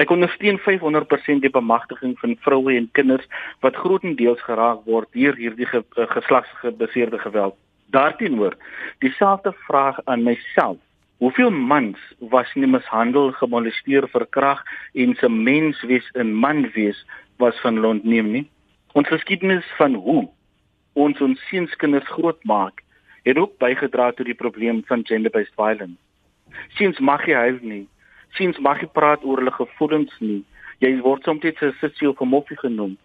Ek 0.00 0.10
ondersteun 0.14 0.56
500% 0.64 1.42
die 1.44 1.52
bemagtiging 1.52 2.14
van 2.22 2.36
vroue 2.40 2.72
en 2.72 2.88
kinders 2.96 3.26
wat 3.60 3.76
grootendeels 3.76 4.40
geraak 4.46 4.86
word 4.88 5.10
deur 5.12 5.36
hierdie 5.36 5.68
ge 5.68 5.82
eh, 5.82 6.06
geslagsgebaseerde 6.14 7.18
geweld. 7.20 7.56
Daarteenoor, 7.92 8.56
dieselfde 9.04 9.52
vraag 9.66 9.98
aan 10.04 10.22
myself. 10.24 10.78
Hoeveel 11.20 11.50
mans 11.50 12.00
was 12.32 12.48
nie 12.54 12.70
mishandel, 12.70 13.32
gemolesteer, 13.36 14.08
verkrag 14.08 14.62
en 14.96 15.12
se 15.20 15.28
menswees 15.28 16.08
in 16.16 16.32
manwees 16.32 17.04
was 17.36 17.60
van 17.60 17.80
lont 17.84 18.04
neem 18.04 18.30
nie? 18.32 18.46
Ons 18.96 19.12
geskiedenis 19.12 19.68
van 19.76 19.94
hoe 19.94 20.28
ons 20.98 21.20
ons 21.20 21.42
seunskinders 21.50 22.08
grootmaak 22.16 22.80
het 23.28 23.36
ook 23.38 23.58
bygedra 23.60 24.10
tot 24.16 24.26
die 24.26 24.34
probleem 24.34 24.80
van 24.88 25.04
gender-based 25.04 25.54
violence. 25.60 26.00
Seuns 26.80 26.98
mag 26.98 27.26
jy 27.28 27.36
huil 27.36 27.60
nie 27.60 27.84
seuns 28.38 28.58
mag 28.58 28.80
nie 28.80 28.90
praat 28.92 29.24
oor 29.24 29.38
hulle 29.42 29.54
gevoelens 29.54 30.12
nie. 30.20 30.42
Jy 30.80 31.00
word 31.04 31.24
soms 31.24 31.42
net 31.42 31.62
'n 31.62 31.72
sissie 31.80 32.08
of 32.08 32.20
'n 32.20 32.28
moffie 32.28 32.56
genoem. 32.56 32.96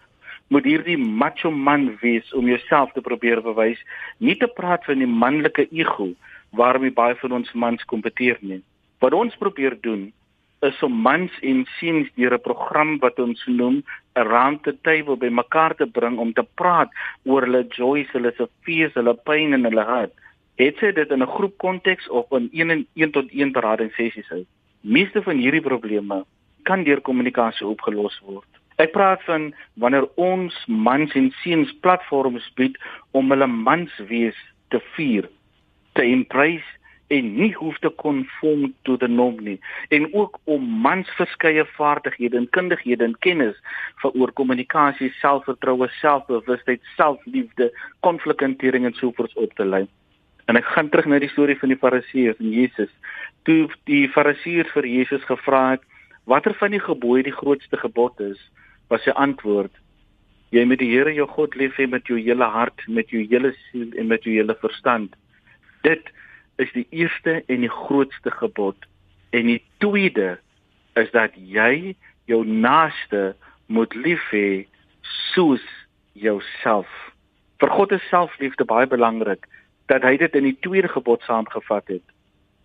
Moet 0.50 0.66
hierdie 0.66 0.98
macho 0.98 1.52
man 1.52 1.98
wees 2.02 2.34
om 2.34 2.46
jouself 2.48 2.92
te 2.94 3.02
probeer 3.02 3.42
bewys, 3.42 3.80
nie 4.20 4.38
te 4.38 4.48
praat 4.48 4.86
van 4.86 5.00
die 5.00 5.08
manlike 5.08 5.68
ego 5.72 6.14
waarmee 6.52 6.92
baie 6.92 7.16
van 7.16 7.32
ons 7.32 7.54
mans 7.54 7.84
kompeteer 7.86 8.38
nie. 8.42 8.62
Wat 9.00 9.14
ons 9.14 9.36
probeer 9.36 9.78
doen 9.82 10.14
is 10.62 10.84
om 10.84 11.02
mans 11.02 11.32
en 11.42 11.66
seuns 11.80 12.10
deur 12.16 12.34
'n 12.34 12.42
program 12.42 13.00
wat 13.00 13.20
ons 13.20 13.46
noem 13.46 13.84
'n 14.16 14.28
round 14.28 14.64
the 14.64 14.76
table 14.82 15.18
by 15.18 15.30
mekaar 15.30 15.76
te 15.76 15.86
bring 15.86 16.18
om 16.18 16.34
te 16.34 16.46
praat 16.56 16.90
oor 17.24 17.42
hulle 17.42 17.68
joys, 17.70 18.12
hulle 18.12 18.34
se 18.38 18.48
fees, 18.64 18.94
hulle 18.94 19.14
pyn 19.14 19.54
en 19.54 19.64
hulle 19.64 19.84
hart. 19.84 20.14
Het 20.56 20.78
sy 20.78 20.92
dit 20.92 21.12
in 21.12 21.22
'n 21.24 21.36
groep 21.36 21.58
konteks 21.58 22.10
of 22.10 22.32
in 22.32 22.50
1 22.52 22.70
en 22.70 22.88
1 22.94 23.12
tot 23.12 23.32
1 23.32 23.52
beradingssessies 23.52 24.32
uit? 24.32 24.48
Meeste 24.86 25.22
van 25.26 25.42
hierdie 25.42 25.64
probleme 25.66 26.22
kan 26.70 26.84
deur 26.86 27.02
kommunikasie 27.02 27.66
opgelos 27.68 28.18
word. 28.26 28.48
Ek 28.82 28.92
praat 28.94 29.22
van 29.26 29.52
wanneer 29.82 30.08
ons 30.20 30.56
mans 30.68 31.14
en 31.16 31.30
seuns 31.42 31.72
platforms 31.86 32.48
bied 32.60 32.78
om 33.16 33.32
hulle 33.32 33.48
manswees 33.48 34.38
te 34.74 34.82
vier, 34.96 35.30
te 35.96 36.04
embrace 36.04 36.68
en 37.14 37.28
nie 37.38 37.52
hoef 37.54 37.78
te 37.80 37.92
konform 38.02 38.72
tot 38.88 39.04
die 39.04 39.10
norm 39.12 39.38
nie 39.46 39.58
en 39.94 40.08
ook 40.14 40.40
om 40.50 40.64
mans 40.86 41.10
verskeie 41.20 41.66
vaardighede 41.78 42.40
en 42.42 42.48
kundighede 42.58 43.06
en 43.06 43.14
kennis 43.26 43.60
vir 44.02 44.18
oor 44.18 44.34
kommunikasie, 44.40 45.12
selfvertroue, 45.22 45.88
selfbewustheid, 46.00 46.82
selfliefde, 46.98 47.70
konflikhantering 48.08 48.90
en 48.90 48.98
sovoorts 48.98 49.38
op 49.38 49.54
te 49.56 49.66
lei. 49.66 49.86
En 50.50 50.58
ek 50.58 50.66
gaan 50.74 50.90
terug 50.90 51.08
na 51.10 51.22
die 51.22 51.32
storie 51.32 51.58
van 51.62 51.74
die 51.74 51.80
Fariseërs 51.82 52.42
en 52.42 52.52
Jesus. 52.54 52.92
Toe 53.46 53.70
die 53.90 54.08
Fariseërs 54.10 54.72
vir 54.74 54.88
Jesus 54.90 55.26
gevra 55.30 55.76
het 55.76 55.84
watter 56.26 56.56
van 56.58 56.74
die 56.74 56.82
gebooie 56.82 57.24
die 57.24 57.36
grootste 57.36 57.78
gebod 57.78 58.20
is, 58.20 58.40
was 58.90 59.04
sy 59.06 59.14
antwoord: 59.14 59.74
Jy 60.56 60.64
moet 60.66 60.82
die 60.82 60.92
Here 60.94 61.14
jou 61.14 61.28
God 61.30 61.56
lief 61.60 61.78
hê 61.78 61.88
met 61.90 62.08
jou 62.10 62.18
hele 62.18 62.48
hart, 62.50 62.82
met 62.88 63.10
jou 63.14 63.22
hele 63.22 63.54
siel 63.68 63.94
en 64.00 64.10
met 64.10 64.26
jou 64.26 64.34
hele 64.34 64.56
verstand. 64.62 65.14
Dit 65.86 66.10
is 66.62 66.72
die 66.74 66.88
eerste 66.90 67.42
en 67.52 67.66
die 67.66 67.72
grootste 67.72 68.32
gebod. 68.32 68.78
En 69.36 69.50
die 69.50 69.62
tweede 69.84 70.38
is 70.96 71.12
dat 71.12 71.36
jy 71.36 71.96
jou 72.30 72.42
naaste 72.46 73.36
moet 73.68 73.94
lief 73.96 74.24
hê 74.32 74.66
soos 75.34 75.64
jouself. 76.14 76.90
Vir 77.60 77.72
God 77.76 77.94
is 77.98 78.10
selfliefde 78.10 78.66
baie 78.66 78.88
belangrik 78.88 79.46
dat 79.92 80.06
hy 80.08 80.16
dit 80.18 80.36
in 80.40 80.48
die 80.50 80.58
tweede 80.66 80.90
gebod 80.90 81.22
saamgevat 81.28 81.98
het. 81.98 82.15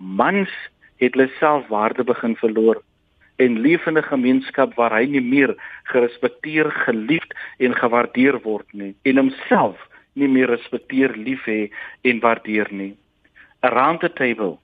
Mans 0.00 0.48
het 0.96 1.14
hulle 1.14 1.28
selfwaarde 1.38 2.04
begin 2.04 2.36
verloor 2.36 2.82
en 3.36 3.60
leef 3.60 3.86
in 3.86 3.98
'n 3.98 4.02
gemeenskap 4.02 4.74
waar 4.74 4.92
hy 4.96 5.04
nie 5.04 5.20
meer 5.20 5.54
gerespekteer, 5.92 6.70
geliefd 6.70 7.34
en 7.58 7.74
gewaardeer 7.74 8.40
word 8.40 8.66
nie 8.72 8.94
en 9.02 9.16
homself 9.16 9.76
nie 10.12 10.28
meer 10.28 10.48
respekteer, 10.48 11.16
lief 11.16 11.44
hê 11.44 11.70
en 12.02 12.20
waardeer 12.20 12.68
nie. 12.70 12.96
Around 13.60 14.00
the 14.00 14.12
table 14.12 14.58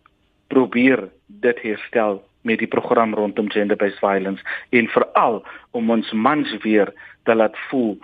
probeer 0.49 1.09
dit 1.27 1.59
herstel 1.61 2.25
met 2.41 2.59
die 2.59 2.71
program 2.71 3.15
rondom 3.15 3.51
gender-based 3.51 3.99
violence 3.99 4.43
en 4.71 4.89
veral 4.89 5.45
om 5.71 5.91
ons 5.91 6.13
mans 6.13 6.57
weer 6.63 6.93
te 7.25 7.35
laat 7.35 7.57
voel 7.69 7.99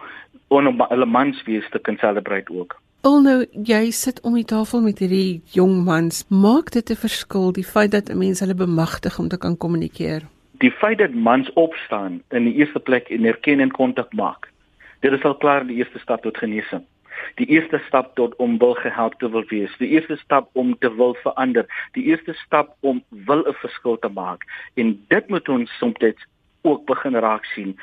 om 0.48 0.80
hulle 0.88 1.06
mans 1.06 1.42
weer 1.42 1.68
te 1.70 1.78
kan 1.78 1.96
celebrate 1.96 2.52
ook. 2.52 2.81
Alnou 3.02 3.40
jy 3.66 3.88
sit 3.90 4.20
om 4.22 4.36
die 4.38 4.46
tafel 4.46 4.78
met 4.84 5.00
hierdie 5.02 5.40
jong 5.56 5.80
mans. 5.82 6.20
Maak 6.30 6.68
dit 6.70 6.90
'n 6.90 7.02
verskil 7.04 7.50
die 7.52 7.66
feit 7.66 7.90
dat 7.90 8.08
'n 8.08 8.18
mens 8.18 8.40
hulle 8.40 8.54
bemagtig 8.54 9.18
om 9.18 9.28
te 9.28 9.38
kan 9.38 9.56
kommunikeer? 9.56 10.22
Die 10.62 10.70
feit 10.70 10.98
dat 10.98 11.14
mans 11.14 11.52
opstaan 11.52 12.22
in 12.30 12.44
die 12.44 12.54
eerste 12.54 12.78
plek 12.78 13.10
en 13.10 13.24
erken 13.24 13.60
en 13.60 13.70
kontak 13.70 14.12
maak. 14.12 14.52
Dit 15.00 15.12
is 15.12 15.22
al 15.22 15.34
klaar 15.34 15.66
die 15.66 15.76
eerste 15.76 15.98
stap 15.98 16.22
tot 16.22 16.38
genesing. 16.38 16.84
Die 17.34 17.46
eerste 17.46 17.82
stap 17.86 18.14
tot 18.14 18.36
om 18.36 18.58
wil 18.58 18.74
gehelp 18.74 19.18
te 19.18 19.30
wil 19.30 19.44
wees. 19.48 19.76
Die 19.78 19.88
eerste 19.88 20.16
stap 20.16 20.48
om 20.52 20.78
te 20.78 20.94
wil 20.94 21.14
verander. 21.14 21.66
Die 21.92 22.04
eerste 22.04 22.32
stap 22.32 22.76
om 22.80 23.02
wil 23.08 23.42
'n 23.48 23.54
verskil 23.54 23.98
te 23.98 24.08
maak. 24.08 24.44
En 24.74 25.04
dit 25.08 25.28
moet 25.28 25.48
ons 25.48 25.78
soms 25.78 25.96
ook 26.62 26.86
begin 26.86 27.14
raak 27.14 27.44
sien. 27.44 27.76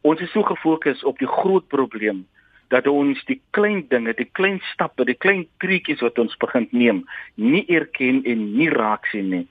Ons 0.00 0.20
is 0.20 0.30
so 0.30 0.42
gefokus 0.42 1.04
op 1.04 1.18
die 1.18 1.28
groot 1.28 1.66
probleem 1.68 2.26
dat 2.70 2.86
ons 2.86 3.18
die 3.26 3.40
klein 3.56 3.82
dinge, 3.90 4.14
die 4.14 4.28
klein 4.38 4.60
stappe, 4.72 5.04
die 5.04 5.18
klein 5.18 5.46
treetjies 5.62 6.02
wat 6.04 6.18
ons 6.22 6.36
begin 6.42 6.68
neem, 6.70 7.02
nie 7.34 7.64
erken 7.68 8.22
en 8.24 8.44
nie 8.54 8.70
raak 8.70 9.08
sien 9.10 9.30
nie. 9.30 9.46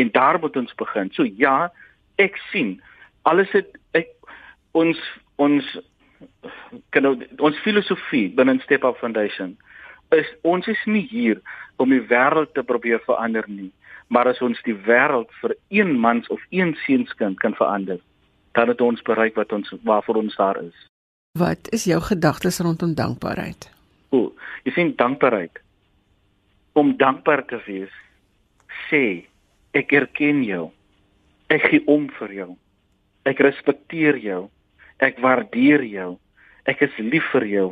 En 0.00 0.10
daar 0.12 0.40
moet 0.40 0.56
ons 0.56 0.74
begin. 0.80 1.12
So 1.12 1.26
ja, 1.36 1.68
ek 2.20 2.38
sien 2.50 2.78
alles 3.28 3.52
het 3.52 3.76
ek 3.96 4.10
ons 4.78 4.98
ons 5.42 5.66
kan 6.94 7.08
ons 7.12 7.60
filosofie 7.64 8.30
binne 8.36 8.58
Step 8.62 8.84
Up 8.88 8.98
Foundation 9.00 9.56
is 10.16 10.28
ons 10.48 10.68
is 10.68 10.80
nie 10.86 11.04
hier 11.10 11.40
om 11.82 11.92
die 11.92 12.02
wêreld 12.08 12.52
te 12.54 12.64
probeer 12.66 13.00
verander 13.06 13.46
nie, 13.48 13.70
maar 14.12 14.28
as 14.28 14.42
ons 14.44 14.60
die 14.66 14.76
wêreld 14.86 15.32
vir 15.40 15.56
een 15.72 15.94
mans 16.00 16.28
of 16.28 16.40
een 16.50 16.74
seunskind 16.84 17.40
kan 17.40 17.56
verander, 17.56 18.00
dan 18.52 18.68
het 18.68 18.80
ons 18.84 19.02
bereik 19.08 19.38
wat 19.40 19.52
ons 19.56 19.72
waarvoor 19.88 20.20
ons 20.20 20.36
daar 20.36 20.60
is. 20.60 20.91
Wat 21.38 21.70
is 21.72 21.84
jou 21.84 21.96
gedagtes 22.00 22.58
rondom 22.60 22.90
dankbaarheid? 22.94 23.70
O, 24.12 24.34
jy 24.68 24.72
sien 24.76 24.90
dankbaarheid. 25.00 25.62
Om 26.76 26.90
dankbaar 27.00 27.40
te 27.48 27.56
wees, 27.64 27.94
sê 28.90 29.24
ek 29.72 29.94
erken 29.96 30.42
jou. 30.44 30.66
Ek 31.48 31.64
gee 31.72 31.80
om 31.88 32.04
vir 32.18 32.34
jou. 32.36 32.50
Ek 33.24 33.40
respekteer 33.40 34.20
jou. 34.20 34.42
Ek 35.00 35.24
waardeer 35.24 35.86
jou. 35.88 36.10
Ek 36.68 36.84
is 36.84 37.00
lief 37.00 37.24
vir 37.32 37.48
jou. 37.48 37.66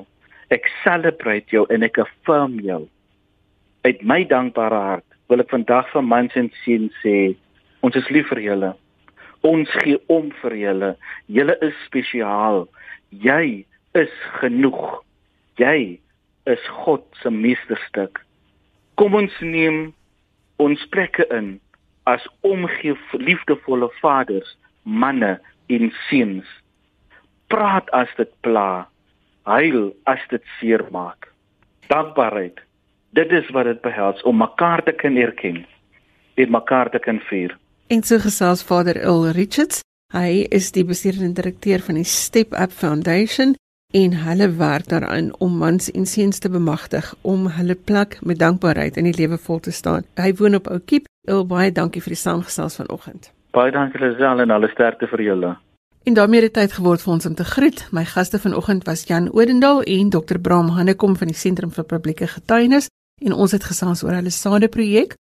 Ek 0.49 0.73
celebrate 0.81 1.53
jou 1.53 1.67
en 1.69 1.85
ek 1.85 2.01
affirm 2.01 2.57
jou. 2.65 2.87
Uit 3.85 4.01
my 4.01 4.23
dankbare 4.25 4.85
hart 4.89 5.19
wil 5.29 5.45
ek 5.45 5.53
vandag 5.53 5.93
vir 5.93 6.09
mans 6.09 6.33
en 6.33 6.49
seuns 6.65 6.97
sê, 7.05 7.37
ons 7.85 7.93
is 7.93 8.09
lief 8.09 8.33
vir 8.33 8.41
julle. 8.49 8.73
Ons 9.45 9.69
gee 9.85 10.01
om 10.09 10.33
vir 10.41 10.57
julle. 10.65 10.95
Julle 11.29 11.61
is 11.61 11.77
spesiaal. 11.85 12.65
Jy 13.11 13.67
is 13.99 14.13
genoeg. 14.39 15.03
Jy 15.59 15.99
is 16.51 16.63
God 16.85 17.03
se 17.23 17.31
meesterstuk. 17.31 18.23
Kom 18.95 19.15
ons 19.19 19.35
neem 19.43 19.91
ons 20.61 20.83
plekke 20.95 21.27
in 21.35 21.59
as 22.09 22.25
omgee 22.47 22.95
liefdevolle 23.19 23.91
vaders, 24.01 24.57
manne 24.83 25.39
en 25.71 25.93
seuns. 26.09 26.47
Praat 27.51 27.91
as 27.97 28.11
dit 28.19 28.31
pla. 28.47 28.87
Huil 29.49 29.91
as 30.07 30.23
dit 30.31 30.43
seermaak. 30.59 31.31
Dankbaarheid. 31.91 32.61
Dit 33.17 33.33
is 33.35 33.49
wat 33.51 33.67
dit 33.67 33.81
behels 33.83 34.23
om 34.23 34.39
mekaar 34.39 34.85
te 34.87 34.93
kan 34.95 35.17
erken 35.19 35.65
en 36.39 36.51
mekaar 36.51 36.91
te 36.91 36.99
kan 37.03 37.19
vier. 37.27 37.57
En 37.91 38.03
so 38.07 38.23
gesels 38.23 38.63
Vader 38.63 38.97
Il 39.03 39.33
Richards. 39.35 39.83
Hy 40.11 40.49
is 40.51 40.73
die 40.75 40.83
bestuurende 40.83 41.37
direkteur 41.39 41.79
van 41.87 41.95
die 41.95 42.09
Step 42.09 42.51
Up 42.59 42.73
Foundation 42.75 43.53
en 43.95 44.15
hulle 44.25 44.49
werk 44.59 44.89
daaraan 44.91 45.29
om 45.39 45.55
mans 45.59 45.91
en 45.91 46.07
seuns 46.07 46.39
te 46.43 46.51
bemagtig 46.51 47.15
om 47.23 47.47
hulle 47.47 47.75
plek 47.75 48.19
met 48.27 48.39
dankbaarheid 48.39 48.99
in 48.99 49.07
die 49.07 49.15
lewe 49.15 49.39
vol 49.39 49.61
te 49.63 49.71
staan. 49.71 50.03
Hy 50.19 50.33
woon 50.35 50.59
op 50.59 50.67
Oukiep. 50.67 51.07
Il 51.31 51.47
baie 51.47 51.71
dankie 51.71 52.03
vir 52.03 52.17
die 52.17 52.19
saamgesels 52.19 52.81
vanoggend. 52.81 53.31
Baie 53.55 53.71
dankie 53.71 54.03
Lisel 54.03 54.43
en 54.43 54.51
alle 54.51 54.71
sterkte 54.75 55.07
vir 55.07 55.23
julle. 55.23 55.55
En 56.03 56.19
daarmee 56.19 56.43
het 56.43 56.57
tyd 56.59 56.73
geword 56.73 57.07
vir 57.07 57.13
ons 57.13 57.31
om 57.31 57.39
te 57.39 57.47
groet. 57.47 57.87
My 57.95 58.05
gaste 58.05 58.43
vanoggend 58.43 58.85
was 58.91 59.07
Jan 59.07 59.31
Odendaal 59.31 59.83
en 59.83 60.11
Dr. 60.11 60.43
Bram 60.43 60.75
Hannekom 60.75 61.15
van 61.17 61.31
die 61.31 61.39
Sentrum 61.39 61.71
vir 61.71 61.87
Publieke 61.87 62.27
Getuienis 62.27 62.91
en 63.23 63.33
ons 63.33 63.53
het 63.55 63.65
gesels 63.65 64.03
oor 64.03 64.19
hulle 64.19 64.35
sade 64.35 64.69
projek. 64.69 65.15